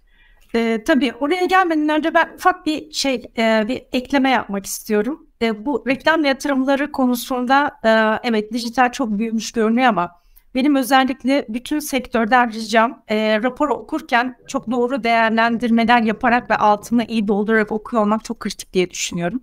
E, 0.54 0.84
tabii 0.86 1.12
oraya 1.20 1.44
gelmeden 1.44 1.88
önce 1.88 2.14
ben 2.14 2.32
ufak 2.34 2.66
bir 2.66 2.92
şey, 2.92 3.22
e, 3.38 3.64
bir 3.68 3.82
ekleme 3.92 4.30
yapmak 4.30 4.66
istiyorum. 4.66 5.26
E, 5.42 5.66
bu 5.66 5.84
reklam 5.86 6.24
yatırımları 6.24 6.92
konusunda 6.92 7.70
e, 7.84 8.20
evet 8.28 8.52
dijital 8.52 8.92
çok 8.92 9.18
büyümüş 9.18 9.52
görünüyor 9.52 9.88
ama 9.88 10.23
benim 10.54 10.76
özellikle 10.76 11.46
bütün 11.48 11.78
sektörden 11.78 12.52
ricam 12.52 13.02
e, 13.08 13.42
rapor 13.42 13.68
okurken 13.68 14.36
çok 14.48 14.70
doğru 14.70 15.04
değerlendirmeler 15.04 16.02
yaparak 16.02 16.50
ve 16.50 16.56
altını 16.56 17.04
iyi 17.04 17.28
doldurarak 17.28 17.72
okuyor 17.72 18.02
olmak 18.02 18.24
çok 18.24 18.40
kritik 18.40 18.72
diye 18.72 18.90
düşünüyorum. 18.90 19.42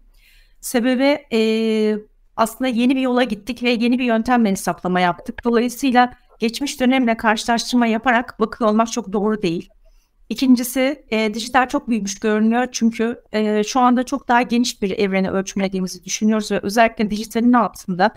Sebebi 0.61 1.25
e, 1.33 1.41
aslında 2.37 2.67
yeni 2.67 2.95
bir 2.95 3.01
yola 3.01 3.23
gittik 3.23 3.63
ve 3.63 3.69
yeni 3.69 3.99
bir 3.99 4.03
yöntemle 4.03 4.51
hesaplama 4.51 4.99
yaptık. 4.99 5.43
Dolayısıyla 5.43 6.13
geçmiş 6.39 6.79
dönemle 6.79 7.17
karşılaştırma 7.17 7.87
yaparak 7.87 8.39
bakıyor 8.39 8.69
olmak 8.69 8.91
çok 8.91 9.13
doğru 9.13 9.41
değil. 9.41 9.69
İkincisi 10.29 11.05
e, 11.11 11.33
dijital 11.33 11.67
çok 11.67 11.89
büyümüş 11.89 12.19
görünüyor 12.19 12.67
çünkü 12.71 13.21
e, 13.31 13.63
şu 13.63 13.79
anda 13.79 14.03
çok 14.03 14.27
daha 14.27 14.41
geniş 14.41 14.81
bir 14.81 14.91
evreni 14.91 15.31
ölçümlediğimizi 15.31 16.03
düşünüyoruz 16.05 16.51
ve 16.51 16.59
özellikle 16.63 17.09
dijitalin 17.09 17.53
altında 17.53 18.13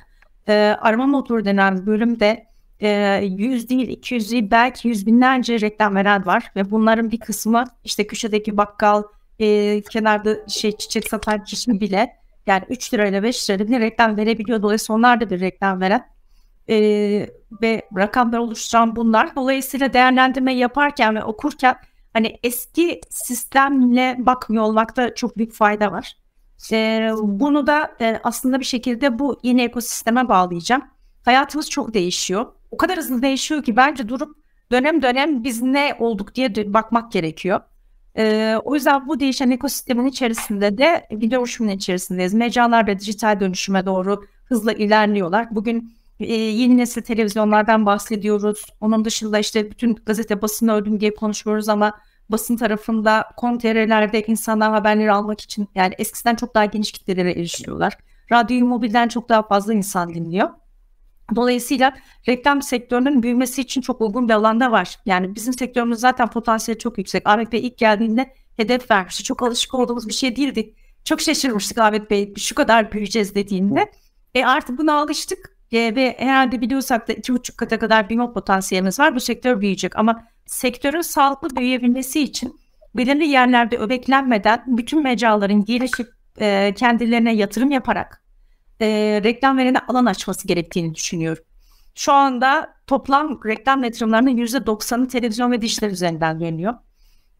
e, 0.48 0.52
arama 0.80 1.07
motoru 1.07 1.44
denen 1.44 1.87
bölümde 1.87 2.46
100 2.81 3.69
değil 3.69 3.89
200 3.89 4.33
değil 4.33 4.51
belki 4.51 4.89
yüz 4.89 5.07
binlerce 5.07 5.61
reklam 5.61 5.95
veren 5.95 6.27
var 6.27 6.53
ve 6.57 6.71
bunların 6.71 7.11
bir 7.11 7.19
kısmı 7.19 7.65
işte 7.85 8.07
köşedeki 8.07 8.57
bakkal 8.57 9.03
e, 9.39 9.83
kenarda 9.83 10.49
şey 10.49 10.77
çiçek 10.77 11.09
satan 11.09 11.45
kişi 11.45 11.81
bile 11.81 12.17
yani 12.47 12.65
3 12.69 12.95
lirayla 12.95 13.23
5 13.23 13.51
lirayla 13.51 13.67
bile 13.69 13.81
reklam 13.81 14.17
verebiliyor. 14.17 14.63
Dolayısıyla 14.63 14.99
onlar 14.99 15.21
da 15.21 15.31
bir 15.31 15.41
reklam 15.41 15.81
veren 15.81 16.09
e, 16.69 16.77
ve 17.63 17.83
rakamlar 17.97 18.39
oluşturan 18.39 18.97
bunlar. 18.97 19.37
Dolayısıyla 19.37 19.93
değerlendirme 19.93 20.55
yaparken 20.55 21.15
ve 21.15 21.25
okurken 21.25 21.77
hani 22.13 22.39
eski 22.43 23.01
sistemle 23.11 24.17
bakmıyor 24.19 24.65
olmakta 24.65 25.15
çok 25.15 25.37
büyük 25.37 25.53
fayda 25.53 25.93
var. 25.93 26.17
E, 26.73 27.11
bunu 27.23 27.67
da 27.67 27.97
e, 28.01 28.21
aslında 28.25 28.61
bir 28.61 28.65
şekilde 28.65 29.19
bu 29.19 29.41
yeni 29.43 29.63
ekosisteme 29.63 30.29
bağlayacağım. 30.29 30.83
Hayatımız 31.25 31.71
çok 31.71 31.95
değişiyor. 31.95 32.47
O 32.71 32.77
kadar 32.77 32.99
hızlı 32.99 33.23
değişiyor 33.23 33.63
ki 33.63 33.77
bence 33.77 34.09
durup 34.09 34.37
dönem 34.73 35.03
dönem 35.03 35.45
biz 35.45 35.63
ne 35.63 35.97
olduk 35.99 36.35
diye 36.35 36.75
bakmak 36.75 37.13
gerekiyor. 37.13 37.61
Ee, 38.17 38.57
o 38.65 38.75
yüzden 38.75 39.09
bu 39.09 39.21
değişen 39.21 39.51
ekosistemin 39.51 40.07
içerisinde 40.07 40.79
de 40.79 41.07
bir 41.11 41.31
dönüşümün 41.31 41.77
içerisindeyiz. 41.77 42.35
Mecralar 42.35 42.87
ve 42.87 42.99
dijital 42.99 43.41
dönüşüme 43.41 43.87
doğru 43.87 44.25
hızla 44.45 44.73
ilerliyorlar. 44.73 45.47
Bugün 45.51 45.95
e, 46.21 46.35
yeni 46.35 46.77
nesil 46.77 47.03
televizyonlardan 47.03 47.87
bahsediyoruz. 47.87 48.67
Onun 48.81 49.05
dışında 49.05 49.39
işte 49.39 49.71
bütün 49.71 49.95
gazete 49.95 50.43
basını 50.43 50.73
öldüm 50.73 51.01
diye 51.01 51.15
konuşuyoruz 51.15 51.69
ama 51.69 51.93
basın 52.29 52.57
tarafında 52.57 53.25
kontrelerde 53.37 54.23
insanlar 54.23 54.73
haberleri 54.73 55.13
almak 55.13 55.41
için 55.41 55.69
yani 55.75 55.95
eskisinden 55.99 56.35
çok 56.35 56.55
daha 56.55 56.65
geniş 56.65 56.93
kitlelere 56.93 57.33
erişiyorlar. 57.33 57.99
Radyoyu 58.33 58.65
mobilden 58.65 59.09
çok 59.09 59.29
daha 59.29 59.43
fazla 59.43 59.75
insan 59.75 60.15
dinliyor. 60.15 60.51
Dolayısıyla 61.37 61.95
reklam 62.29 62.63
sektörünün 62.63 63.23
büyümesi 63.23 63.61
için 63.61 63.81
çok 63.81 64.01
uygun 64.01 64.29
bir 64.29 64.35
alanda 64.35 64.73
var. 64.73 64.99
Yani 65.07 65.35
bizim 65.35 65.55
sektörümüz 65.55 66.01
zaten 66.01 66.31
potansiyeli 66.31 66.79
çok 66.79 66.99
yüksek. 66.99 67.29
Ahmet 67.29 67.53
Bey 67.53 67.67
ilk 67.67 67.79
geldiğinde 67.79 68.35
hedef 68.57 68.91
vermişti. 68.91 69.25
Çok 69.25 69.43
alışık 69.43 69.75
olduğumuz 69.75 70.09
bir 70.09 70.13
şey 70.13 70.37
değildi. 70.37 70.75
Çok 71.05 71.21
şaşırmıştık 71.21 71.79
Ahmet 71.79 72.11
Bey 72.11 72.35
şu 72.37 72.55
kadar 72.55 72.93
büyüyeceğiz 72.93 73.35
dediğinde. 73.35 73.93
E 74.35 74.45
artık 74.45 74.79
buna 74.79 74.95
alıştık 74.95 75.57
e, 75.73 75.95
ve 75.97 76.17
herhalde 76.19 76.61
biliyorsak 76.61 77.09
da 77.09 77.13
iki 77.13 77.33
buçuk 77.33 77.59
kata 77.59 77.79
kadar 77.79 78.09
büyüme 78.09 78.33
potansiyelimiz 78.33 79.01
var. 79.01 79.15
Bu 79.15 79.21
sektör 79.21 79.61
büyüyecek 79.61 79.99
ama 79.99 80.25
sektörün 80.47 81.01
sağlıklı 81.01 81.57
büyüyebilmesi 81.57 82.21
için 82.21 82.61
belirli 82.97 83.27
yerlerde 83.27 83.79
öbeklenmeden 83.79 84.63
bütün 84.67 85.03
mecraların 85.03 85.65
gelişip 85.65 86.09
e, 86.41 86.75
kendilerine 86.77 87.35
yatırım 87.35 87.71
yaparak 87.71 88.24
e, 88.85 89.20
reklam 89.25 89.59
verene 89.59 89.79
alan 89.79 90.07
açması 90.07 90.49
gerektiğini 90.49 90.94
düşünüyorum. 90.94 91.44
Şu 91.94 92.12
anda 92.12 92.75
toplam 92.87 93.40
reklam 93.47 93.85
yatırımlarının 93.85 94.37
%90'ı 94.37 95.09
televizyon 95.09 95.53
ve 95.53 95.62
dijital 95.62 95.90
üzerinden 95.90 96.40
dönüyor. 96.40 96.75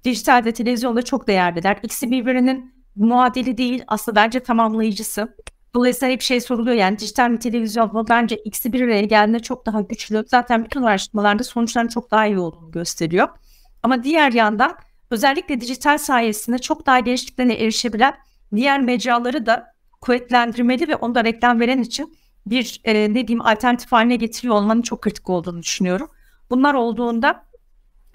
Dijitalde 0.05 0.53
televizyonda 0.53 1.03
çok 1.03 1.27
değerliler. 1.27 1.79
İkisi 1.83 2.11
birbirinin 2.11 2.75
muadili 2.97 3.59
değil 3.59 3.85
aslında 3.87 4.17
bence 4.17 4.41
tamamlayıcısı. 4.41 5.37
Dolayısıyla 5.75 6.13
hep 6.13 6.23
şey 6.23 6.41
soruluyor 6.41 6.77
yani 6.77 6.99
dijital 6.99 7.31
mi 7.31 7.39
televizyon 7.39 7.93
mu? 7.93 8.07
Bence 8.09 8.37
ikisi 8.37 8.73
bir 8.73 8.81
araya 8.81 9.03
geldiğinde 9.03 9.39
çok 9.39 9.67
daha 9.67 9.81
güçlü. 9.81 10.25
Zaten 10.29 10.65
bütün 10.65 10.83
araştırmalarda 10.83 11.45
sonuçların 11.45 11.89
çok 11.89 12.11
daha 12.11 12.27
iyi 12.27 12.39
olduğunu 12.39 12.71
gösteriyor. 12.71 13.29
Ama 13.83 14.05
diğer 14.05 14.33
yandan 14.33 14.77
özellikle 15.11 15.61
dijital 15.61 15.99
sayesinde 15.99 16.59
çok 16.59 16.87
daha 16.87 17.01
genişliklerine 17.01 17.55
erişebilen 17.55 18.15
diğer 18.55 18.81
mecraları 18.81 19.47
da 19.47 19.74
kuvvetlendirmeli 20.05 20.89
ve 20.89 20.97
onu 20.97 21.15
da 21.15 21.25
reklam 21.25 21.61
veren 21.61 21.79
için 21.79 22.17
bir 22.47 22.81
e, 22.85 23.15
ne 23.15 23.29
diyeyim 23.29 23.47
alternatif 23.47 23.93
haline 23.93 24.17
getiriyor 24.17 24.55
olmanın 24.55 24.83
çok 24.83 25.03
kritik 25.03 25.31
olduğunu 25.31 25.63
düşünüyorum. 25.63 26.09
Bunlar 26.51 26.75
olduğunda 26.75 27.45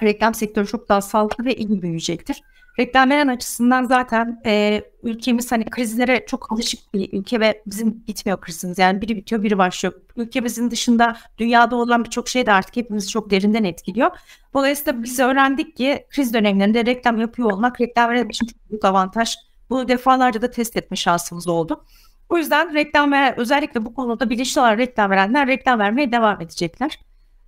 reklam 0.02 0.34
sektörü 0.34 0.67
çok 0.67 0.89
daha 0.89 1.02
sağlıklı 1.02 1.45
ve 1.45 1.56
iyi 1.56 1.82
büyüyecektir. 1.82 2.41
Reklam 2.80 3.10
veren 3.10 3.28
açısından 3.28 3.84
zaten 3.84 4.41
e, 4.45 4.82
ülkemiz 5.04 5.52
hani 5.52 5.65
krizlere 5.65 6.25
çok 6.28 6.52
alışık 6.52 6.93
bir 6.93 7.19
ülke 7.19 7.39
ve 7.39 7.63
bizim 7.67 8.08
bitmiyor 8.08 8.41
krizimiz. 8.41 8.78
Yani 8.78 9.02
biri 9.02 9.15
bitiyor 9.15 9.43
biri 9.43 9.58
başlıyor. 9.58 9.93
Ülkemizin 10.15 10.71
dışında 10.71 11.17
dünyada 11.38 11.75
olan 11.75 12.06
birçok 12.06 12.30
şey 12.30 12.45
de 12.45 12.52
artık 12.52 12.75
hepimizi 12.75 13.08
çok 13.08 13.30
derinden 13.30 13.63
etkiliyor. 13.63 14.12
Dolayısıyla 14.54 15.04
biz 15.04 15.19
öğrendik 15.19 15.78
ki 15.78 16.06
kriz 16.10 16.34
dönemlerinde 16.34 16.86
reklam 16.86 17.21
yapıyor 17.21 17.52
olmak 17.52 17.82
reklam 17.82 18.10
veren 18.10 18.30
için 18.30 18.47
çok 18.47 18.69
büyük 18.69 18.86
avantaj. 18.86 19.36
Bunu 19.70 19.88
defalarca 19.88 20.42
da 20.42 20.52
test 20.52 20.78
etme 20.78 20.98
şansımız 20.98 21.48
oldu. 21.48 21.86
O 22.30 22.38
yüzden 22.38 22.74
reklam 22.74 23.12
veren 23.12 23.40
özellikle 23.40 23.86
bu 23.86 23.94
konuda 23.94 24.30
bilinçli 24.30 24.62
olarak 24.62 24.78
reklam 24.78 25.12
verenler 25.12 25.48
reklam 25.48 25.80
vermeye 25.80 26.12
devam 26.12 26.42
edecekler. 26.42 27.00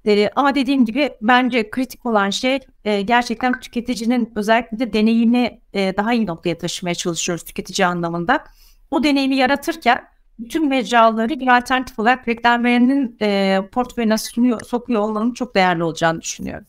E, 0.06 0.30
ama 0.36 0.56
dediğim 0.56 0.86
gibi 0.86 1.10
bence 1.22 1.70
kritik 1.70 2.06
olan 2.06 2.30
şey 2.30 2.60
e, 2.86 3.02
gerçekten 3.02 3.60
tüketicinin 3.60 4.32
özellikle 4.36 4.80
de 4.80 4.94
deneyimi 4.94 5.60
e, 5.74 5.94
daha 5.98 6.14
iyi 6.14 6.28
noktaya 6.28 6.58
taşımaya 6.58 6.96
çalışıyoruz 6.96 7.44
tüketici 7.44 7.86
anlamında. 7.86 8.44
O 8.92 9.04
deneyimi 9.04 9.36
yaratırken 9.36 10.04
bütün 10.40 10.70
mecraları 10.70 11.40
bir 11.40 11.58
alternatif 11.58 12.00
olarak 12.00 12.28
reklam 12.28 12.64
verenin 12.64 13.18
e, 13.22 13.60
portföyüne 13.72 14.18
sunuyor, 14.18 14.62
sokuyor 14.62 15.02
olmanın 15.02 15.34
çok 15.34 15.56
değerli 15.56 15.84
olacağını 15.84 16.22
düşünüyorum. 16.22 16.68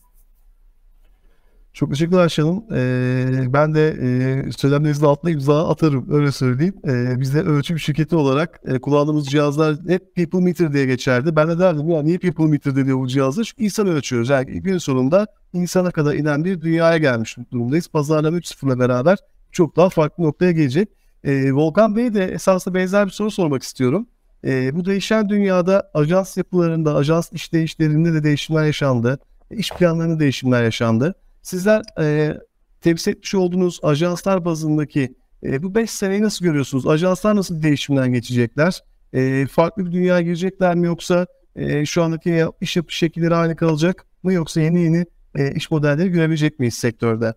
Çok 1.73 1.89
teşekkürler 1.89 2.21
Ayşe 2.21 2.41
Hanım. 2.41 2.63
Ee, 2.73 3.53
ben 3.53 3.75
de 3.75 3.89
e, 3.89 4.51
söylemlerinizin 4.51 5.05
altına 5.05 5.31
imza 5.31 5.69
atarım 5.69 6.07
öyle 6.11 6.31
söyleyeyim. 6.31 6.75
Ee, 6.87 7.19
biz 7.19 7.35
de 7.35 7.41
ölçüm 7.41 7.79
şirketi 7.79 8.15
olarak 8.15 8.61
e, 8.65 8.79
kullandığımız 8.79 9.27
cihazlar 9.27 9.75
hep 9.87 10.15
People 10.15 10.39
Meter 10.39 10.73
diye 10.73 10.85
geçerdi. 10.85 11.35
Ben 11.35 11.49
de 11.49 11.59
derdim 11.59 11.89
ya 11.89 12.01
niye 12.01 12.17
People 12.17 12.45
Meter 12.45 12.75
deniyor 12.75 12.99
bu 12.99 13.07
cihazlar? 13.07 13.43
Çünkü 13.43 13.63
insan 13.63 13.87
ölçüyoruz. 13.87 14.29
Yani 14.29 14.45
gün 14.45 14.77
sonunda 14.77 15.27
insana 15.53 15.91
kadar 15.91 16.13
inen 16.13 16.45
bir 16.45 16.61
dünyaya 16.61 16.97
gelmiş 16.97 17.37
durumdayız. 17.51 17.87
Pazarlama 17.87 18.37
3.0'la 18.37 18.79
beraber 18.79 19.17
çok 19.51 19.75
daha 19.75 19.89
farklı 19.89 20.23
noktaya 20.23 20.51
gelecek. 20.51 20.89
Ee, 21.23 21.53
Volkan 21.53 21.95
Bey 21.95 22.13
de 22.13 22.25
esasında 22.25 22.75
benzer 22.75 23.05
bir 23.05 23.11
soru 23.11 23.31
sormak 23.31 23.63
istiyorum. 23.63 24.07
Ee, 24.45 24.75
bu 24.75 24.85
değişen 24.85 25.29
dünyada 25.29 25.91
ajans 25.93 26.37
yapılarında, 26.37 26.95
ajans 26.95 27.31
işleyişlerinde 27.33 28.13
de 28.13 28.23
değişimler 28.23 28.65
yaşandı. 28.65 29.19
İş 29.51 29.69
planlarında 29.71 30.19
değişimler 30.19 30.63
yaşandı. 30.63 31.15
Sizler 31.43 31.81
e, 31.99 32.37
temsil 32.81 33.11
etmiş 33.11 33.35
olduğunuz 33.35 33.79
ajanslar 33.83 34.45
bazındaki 34.45 35.15
e, 35.43 35.63
bu 35.63 35.75
5 35.75 35.89
seneyi 35.89 36.21
nasıl 36.21 36.45
görüyorsunuz? 36.45 36.87
Ajanslar 36.87 37.35
nasıl 37.35 37.63
değişimden 37.63 38.13
geçecekler? 38.13 38.83
E, 39.13 39.47
farklı 39.47 39.85
bir 39.85 39.91
dünyaya 39.91 40.21
girecekler 40.21 40.75
mi 40.75 40.87
yoksa 40.87 41.27
e, 41.55 41.85
şu 41.85 42.03
andaki 42.03 42.45
iş 42.61 42.75
yapış 42.75 42.95
şekilleri 42.95 43.35
aynı 43.35 43.55
kalacak 43.55 44.05
mı 44.23 44.33
yoksa 44.33 44.61
yeni 44.61 44.81
yeni 44.81 45.05
e, 45.35 45.51
iş 45.55 45.71
modelleri 45.71 46.09
görebilecek 46.09 46.59
miyiz 46.59 46.73
sektörde? 46.73 47.33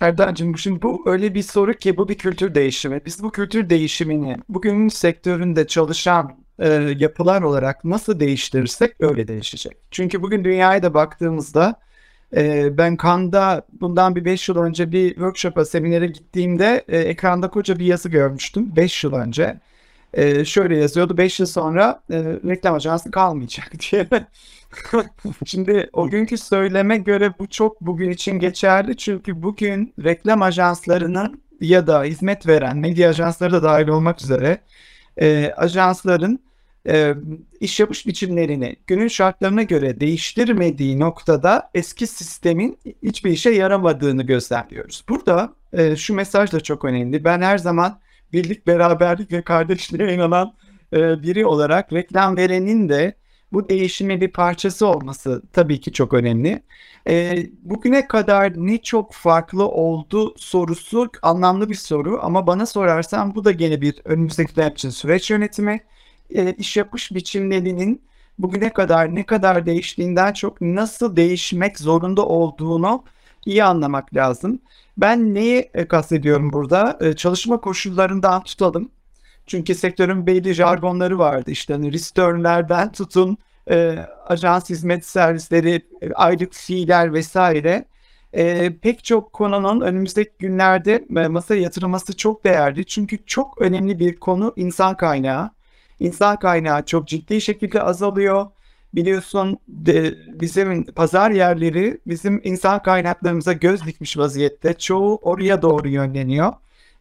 Erdemciğim 0.00 0.58
şimdi 0.58 0.82
bu 0.82 1.02
öyle 1.06 1.34
bir 1.34 1.42
soru 1.42 1.74
ki 1.74 1.96
bu 1.96 2.08
bir 2.08 2.14
kültür 2.14 2.54
değişimi. 2.54 3.00
Biz 3.06 3.22
bu 3.22 3.30
kültür 3.30 3.70
değişimini 3.70 4.36
bugün 4.48 4.88
sektöründe 4.88 5.66
çalışan 5.66 6.44
e, 6.58 6.68
yapılar 6.98 7.42
olarak 7.42 7.84
nasıl 7.84 8.20
değiştirirsek 8.20 9.00
öyle 9.00 9.28
değişecek. 9.28 9.76
Çünkü 9.90 10.22
bugün 10.22 10.44
dünyaya 10.44 10.82
da 10.82 10.94
baktığımızda 10.94 11.80
e, 12.36 12.78
ben 12.78 12.96
Kanda 12.96 13.66
bundan 13.80 14.16
bir 14.16 14.24
5 14.24 14.48
yıl 14.48 14.56
önce 14.56 14.92
bir 14.92 15.08
workshop'a, 15.08 15.64
seminere 15.64 16.06
gittiğimde 16.06 16.84
e, 16.88 16.98
ekranda 16.98 17.50
koca 17.50 17.78
bir 17.78 17.86
yazı 17.86 18.08
görmüştüm 18.08 18.76
5 18.76 19.04
yıl 19.04 19.12
önce. 19.12 19.60
E, 20.14 20.44
şöyle 20.44 20.76
yazıyordu 20.76 21.16
5 21.16 21.40
yıl 21.40 21.46
sonra 21.46 22.02
e, 22.10 22.22
reklam 22.22 22.74
ajansı 22.74 23.10
kalmayacak 23.10 23.72
diye. 23.92 24.08
Şimdi 25.46 25.90
o 25.92 26.08
günkü 26.08 26.38
söyleme 26.38 26.98
göre 26.98 27.34
bu 27.38 27.46
çok 27.46 27.80
bugün 27.80 28.10
için 28.10 28.38
geçerli. 28.38 28.96
Çünkü 28.96 29.42
bugün 29.42 29.94
reklam 30.04 30.42
ajanslarının 30.42 31.42
ya 31.60 31.86
da 31.86 32.04
hizmet 32.04 32.46
veren 32.46 32.76
medya 32.78 33.10
ajansları 33.10 33.52
da 33.52 33.62
dahil 33.62 33.88
olmak 33.88 34.22
üzere 34.22 34.58
e, 35.20 35.52
ajansların 35.56 36.40
iş 37.60 37.80
yapış 37.80 38.06
biçimlerini 38.06 38.76
günün 38.86 39.08
şartlarına 39.08 39.62
göre 39.62 40.00
değiştirmediği 40.00 41.00
noktada 41.00 41.70
eski 41.74 42.06
sistemin 42.06 42.78
hiçbir 43.02 43.30
işe 43.30 43.50
yaramadığını 43.50 44.22
gözlemliyoruz. 44.22 45.04
Burada 45.08 45.54
şu 45.96 46.14
mesaj 46.14 46.52
da 46.52 46.60
çok 46.60 46.84
önemli. 46.84 47.24
Ben 47.24 47.40
her 47.40 47.58
zaman 47.58 48.00
birlik, 48.32 48.66
beraberlik 48.66 49.32
ve 49.32 49.42
kardeşliğe 49.42 50.14
inanan 50.14 50.54
biri 50.92 51.46
olarak 51.46 51.92
reklam 51.92 52.36
verenin 52.36 52.88
de 52.88 53.14
bu 53.52 53.68
değişime 53.68 54.20
bir 54.20 54.32
parçası 54.32 54.86
olması 54.86 55.42
tabii 55.52 55.80
ki 55.80 55.92
çok 55.92 56.14
önemli. 56.14 56.62
E, 57.08 57.46
bugüne 57.62 58.08
kadar 58.08 58.52
ne 58.56 58.78
çok 58.78 59.12
farklı 59.12 59.68
oldu 59.68 60.34
sorusu 60.36 61.10
anlamlı 61.22 61.68
bir 61.70 61.74
soru 61.74 62.18
ama 62.22 62.46
bana 62.46 62.66
sorarsan 62.66 63.34
bu 63.34 63.44
da 63.44 63.52
gene 63.52 63.80
bir 63.80 64.00
önümüzdeki 64.04 64.72
için 64.74 64.90
süreç 64.90 65.30
yönetimi 65.30 65.80
e, 66.34 66.52
iş 66.52 66.76
yapış 66.76 67.14
biçimlerinin 67.14 68.02
bugüne 68.38 68.72
kadar 68.72 69.14
ne 69.14 69.26
kadar 69.26 69.66
değiştiğinden 69.66 70.32
çok 70.32 70.60
nasıl 70.60 71.16
değişmek 71.16 71.78
zorunda 71.78 72.26
olduğunu 72.26 73.04
iyi 73.46 73.64
anlamak 73.64 74.14
lazım. 74.14 74.60
Ben 74.98 75.34
neyi 75.34 75.70
e, 75.74 75.88
kastediyorum 75.88 76.52
burada? 76.52 76.98
E, 77.00 77.12
çalışma 77.16 77.60
koşullarından 77.60 78.42
tutalım. 78.42 78.90
Çünkü 79.46 79.74
sektörün 79.74 80.26
belli 80.26 80.54
jargonları 80.54 81.18
vardı. 81.18 81.50
İşte 81.50 81.72
hani 81.72 81.92
returnlerden 81.92 82.92
tutun 82.92 83.38
e, 83.70 84.06
ajans 84.26 84.70
hizmet 84.70 85.06
servisleri, 85.06 85.82
e, 86.02 86.12
aylık 86.12 86.54
fiiller 86.54 87.12
vesaire. 87.12 87.84
E, 88.32 88.72
pek 88.82 89.04
çok 89.04 89.32
konunun 89.32 89.80
önümüzdeki 89.80 90.32
günlerde 90.38 91.04
e, 91.16 91.28
masaya 91.28 91.60
yatırılması 91.60 92.16
çok 92.16 92.44
değerli. 92.44 92.84
Çünkü 92.86 93.18
çok 93.26 93.62
önemli 93.62 93.98
bir 93.98 94.16
konu 94.16 94.52
insan 94.56 94.96
kaynağı. 94.96 95.50
İnsan 96.00 96.38
kaynağı 96.38 96.84
çok 96.84 97.08
ciddi 97.08 97.40
şekilde 97.40 97.82
azalıyor. 97.82 98.46
Biliyorsun 98.94 99.58
de, 99.68 100.14
bizim 100.40 100.84
pazar 100.84 101.30
yerleri 101.30 102.00
bizim 102.06 102.40
insan 102.44 102.82
kaynaklarımıza 102.82 103.52
göz 103.52 103.86
dikmiş 103.86 104.18
vaziyette. 104.18 104.74
Çoğu 104.74 105.18
oraya 105.22 105.62
doğru 105.62 105.88
yönleniyor. 105.88 106.52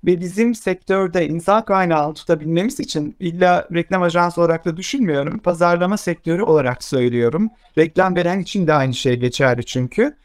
Ve 0.06 0.20
bizim 0.20 0.56
sektörde 0.56 1.28
insan 1.28 1.66
kaynağı 1.66 2.14
tutabilmemiz 2.14 2.80
için 2.80 3.16
illa 3.20 3.68
reklam 3.74 4.02
ajansı 4.02 4.42
olarak 4.42 4.66
da 4.66 4.78
düşünmüyorum. 4.78 5.40
Pazarlama 5.40 5.98
sektörü 5.98 6.42
olarak 6.42 6.84
söylüyorum. 6.84 7.50
Reklam 7.78 8.16
veren 8.16 8.40
için 8.40 8.68
de 8.68 8.74
aynı 8.74 8.94
şey 8.94 9.16
geçerli 9.16 9.66
çünkü. 9.66 10.18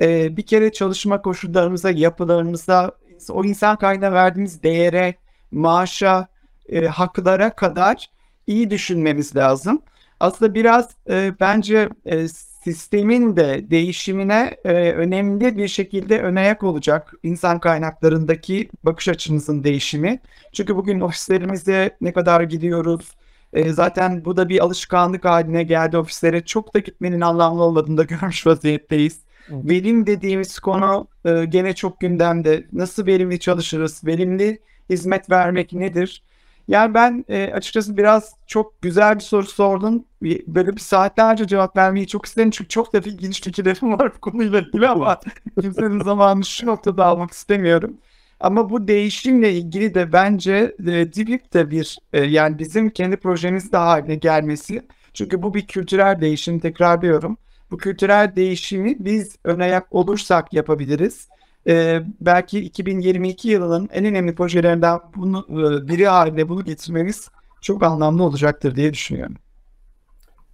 Ee, 0.00 0.36
bir 0.36 0.42
kere 0.42 0.72
çalışma 0.72 1.22
koşullarımıza, 1.22 1.90
yapılarımıza, 1.90 2.92
o 3.30 3.44
insan 3.44 3.76
kaynağı 3.76 4.12
verdiğimiz 4.12 4.62
değere, 4.62 5.14
maaşa, 5.50 6.28
e, 6.68 6.86
haklara 6.86 7.50
kadar 7.50 8.10
iyi 8.50 8.70
düşünmemiz 8.70 9.36
lazım. 9.36 9.82
aslında 10.20 10.54
biraz 10.54 10.88
e, 11.10 11.32
bence 11.40 11.88
e, 12.06 12.28
sistemin 12.64 13.36
de 13.36 13.70
değişimine 13.70 14.56
e, 14.64 14.72
önemli 14.92 15.56
bir 15.56 15.68
şekilde 15.68 16.20
ön 16.20 16.36
ayak 16.36 16.62
olacak 16.62 17.12
insan 17.22 17.60
kaynaklarındaki 17.60 18.70
bakış 18.84 19.08
açımızın 19.08 19.64
değişimi. 19.64 20.20
Çünkü 20.52 20.76
bugün 20.76 21.00
ofislerimize 21.00 21.96
ne 22.00 22.12
kadar 22.12 22.40
gidiyoruz, 22.40 23.14
e, 23.52 23.72
zaten 23.72 24.24
bu 24.24 24.36
da 24.36 24.48
bir 24.48 24.64
alışkanlık 24.64 25.24
haline 25.24 25.62
geldi 25.62 25.98
ofislere. 25.98 26.44
Çok 26.44 26.74
da 26.74 26.78
gitmenin 26.78 27.20
anlamlı 27.20 27.62
olmadığını 27.62 27.96
da 27.96 28.02
görmüş 28.20 28.46
vaziyetteyiz. 28.46 29.20
Verim 29.50 30.06
dediğimiz 30.06 30.58
konu 30.58 31.08
e, 31.24 31.44
gene 31.44 31.74
çok 31.74 32.00
gündemde. 32.00 32.66
Nasıl 32.72 33.06
verimli 33.06 33.40
çalışırız? 33.40 34.04
Verimli 34.04 34.58
hizmet 34.90 35.30
vermek 35.30 35.72
nedir? 35.72 36.22
Yani 36.70 36.94
ben 36.94 37.24
e, 37.28 37.52
açıkçası 37.54 37.96
biraz 37.96 38.34
çok 38.46 38.82
güzel 38.82 39.14
bir 39.14 39.20
soru 39.20 39.46
sordun. 39.46 40.06
Böyle 40.22 40.72
bir 40.72 40.80
saatlerce 40.80 41.46
cevap 41.46 41.76
vermeyi 41.76 42.06
çok 42.06 42.26
isterim. 42.26 42.50
Çünkü 42.50 42.68
çok 42.68 42.92
da 42.92 42.98
ilginç 42.98 43.42
fikirlerim 43.42 43.92
var 43.98 44.12
bu 44.16 44.20
konuyla 44.20 44.60
ilgili 44.60 44.88
ama 44.88 45.20
kimsenin 45.60 46.04
zamanını 46.04 46.44
şu 46.44 46.66
noktada 46.66 47.04
almak 47.06 47.30
istemiyorum. 47.30 47.96
Ama 48.40 48.70
bu 48.70 48.88
değişimle 48.88 49.52
ilgili 49.52 49.94
de 49.94 50.12
bence 50.12 50.76
e, 50.86 51.12
Divip 51.12 51.54
de 51.54 51.70
bir 51.70 51.98
e, 52.12 52.20
yani 52.24 52.58
bizim 52.58 52.90
kendi 52.90 53.16
projemiz 53.16 53.72
de 53.72 53.76
haline 53.76 54.14
gelmesi. 54.14 54.82
Çünkü 55.14 55.42
bu 55.42 55.54
bir 55.54 55.66
kültürel 55.66 56.20
değişim 56.20 56.58
tekrarlıyorum. 56.60 57.36
Bu 57.70 57.78
kültürel 57.78 58.36
değişimi 58.36 58.96
biz 58.98 59.36
ön 59.44 59.60
ayak 59.60 59.94
olursak 59.94 60.52
yapabiliriz. 60.52 61.28
E, 61.66 62.02
belki 62.20 62.60
2022 62.60 63.48
yılının 63.48 63.88
en 63.92 64.04
önemli 64.04 64.34
projelerinden 64.34 64.98
bunu 65.16 65.46
e, 65.50 65.88
biri 65.88 66.06
haline 66.06 66.48
bunu 66.48 66.64
getirmemiz 66.64 67.28
çok 67.60 67.82
anlamlı 67.82 68.22
olacaktır 68.22 68.76
diye 68.76 68.92
düşünüyorum. 68.92 69.36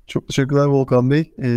Çok 0.07 0.29
teşekkürler 0.29 0.64
Volkan 0.64 1.11
Bey. 1.11 1.33
Ee, 1.42 1.49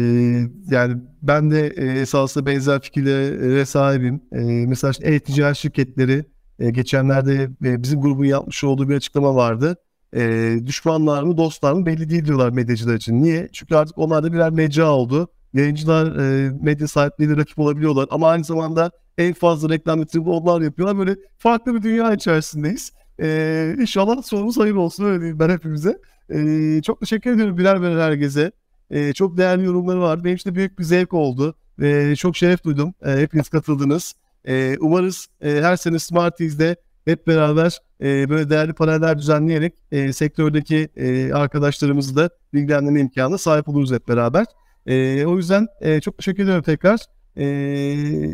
yani 0.72 1.02
ben 1.22 1.52
de 1.52 1.68
e, 1.68 2.00
esasında 2.00 2.46
benzer 2.46 2.82
fikirlere 2.82 3.66
sahibim. 3.66 4.22
E, 4.32 4.40
mesela 4.68 4.92
işte 4.92 5.08
e-ticaret 5.08 5.58
şirketleri 5.58 6.26
e, 6.60 6.70
geçenlerde 6.70 7.50
e, 7.64 7.84
bizim 7.84 8.02
grubun 8.02 8.26
yapmış 8.26 8.64
olduğu 8.64 8.90
bir 8.90 8.96
açıklama 8.96 9.36
vardı. 9.36 9.76
E, 10.16 10.54
düşmanlar 10.66 11.24
mı 11.24 11.38
dostlar 11.38 11.74
mı 11.74 11.86
belli 11.86 12.10
değil 12.10 12.26
diyorlar 12.26 12.50
medyacılar 12.50 12.96
için. 12.96 13.24
Niye? 13.24 13.50
Çünkü 13.54 13.76
artık 13.76 13.98
onlar 13.98 14.24
da 14.24 14.34
birer 14.34 14.50
mecra 14.50 14.92
oldu. 14.92 15.28
Yayıncılar 15.54 16.16
e, 16.16 16.52
medya 16.62 16.88
sahipleriyle 16.88 17.38
rakip 17.38 17.60
olabiliyorlar 17.60 18.08
ama 18.12 18.28
aynı 18.30 18.44
zamanda 18.44 18.92
en 19.18 19.34
fazla 19.34 19.70
reklam 19.70 20.00
yatırımı 20.00 20.32
onlar 20.32 20.62
yapıyorlar. 20.62 20.98
Böyle 20.98 21.16
farklı 21.38 21.76
bir 21.76 21.82
dünya 21.82 22.14
içerisindeyiz. 22.14 22.92
E, 23.22 23.76
inşallah 23.80 24.22
sonumuz 24.22 24.58
hayır 24.58 24.76
olsun 24.76 25.06
öyle 25.06 25.20
diyeyim 25.20 25.40
ben 25.40 25.50
hepimize. 25.50 25.98
E, 26.30 26.82
çok 26.82 27.00
teşekkür 27.00 27.34
ediyorum 27.34 27.58
birer 27.58 27.82
birer 27.82 28.00
herkese. 28.00 28.52
E, 28.92 29.14
çok 29.14 29.38
değerli 29.38 29.66
yorumları 29.66 30.02
var. 30.02 30.24
Benim 30.24 30.36
için 30.36 30.50
de 30.50 30.56
büyük 30.56 30.80
bir 30.80 30.84
zevk 30.84 31.14
oldu. 31.14 31.56
E, 31.82 32.16
çok 32.16 32.38
şeref 32.38 32.64
duydum. 32.64 32.94
E, 33.06 33.12
hepiniz 33.12 33.50
katıldınız. 33.50 34.14
E, 34.46 34.78
umarız 34.80 35.28
e, 35.42 35.50
her 35.50 35.76
sene 35.76 36.00
Smarties'de 36.00 36.76
hep 37.06 37.28
beraber 37.28 37.80
e, 38.02 38.30
böyle 38.30 38.50
değerli 38.50 38.74
paneller 38.74 39.18
düzenleyerek 39.18 39.74
e, 39.92 40.14
sektördeki 40.14 40.90
e, 40.96 41.34
arkadaşlarımızı 41.34 42.16
da 42.16 42.30
bilgilendirme 42.54 43.00
imkanına 43.00 43.38
sahip 43.38 43.70
oluruz 43.70 43.92
hep 43.92 44.08
beraber. 44.08 44.46
E, 44.86 45.26
o 45.26 45.38
yüzden 45.38 45.68
e, 45.82 46.02
çok 46.02 46.18
teşekkür 46.18 46.44
ediyorum 46.44 46.64
tekrar. 46.64 47.00
E, 47.36 47.46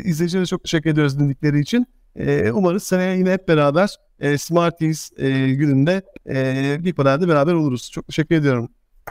izleyicilere 0.04 0.46
çok 0.46 0.64
teşekkür 0.64 0.90
ediyoruz 0.90 1.18
dinledikleri 1.18 1.60
için. 1.60 1.86
E, 2.16 2.50
umarız 2.50 2.82
seneye 2.82 3.18
yine 3.18 3.32
hep 3.32 3.48
beraber 3.48 3.96
e, 4.20 4.38
Smarties 4.38 5.10
e, 5.18 5.30
gününde 5.50 6.02
e, 6.28 6.76
bir 6.84 6.92
panelde 6.92 7.28
beraber 7.28 7.52
oluruz. 7.52 7.90
Çok 7.90 8.06
teşekkür 8.06 8.34
ediyorum. 8.34 8.68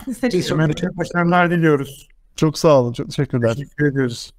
Biz 0.07 0.97
başarılar 0.97 1.51
diliyoruz. 1.51 2.07
Çok 2.35 2.57
sağ 2.57 2.81
olun. 2.81 2.93
Çok 2.93 3.09
teşekkürler. 3.09 3.53
Teşekkür 3.53 3.85
ediyoruz. 3.85 4.31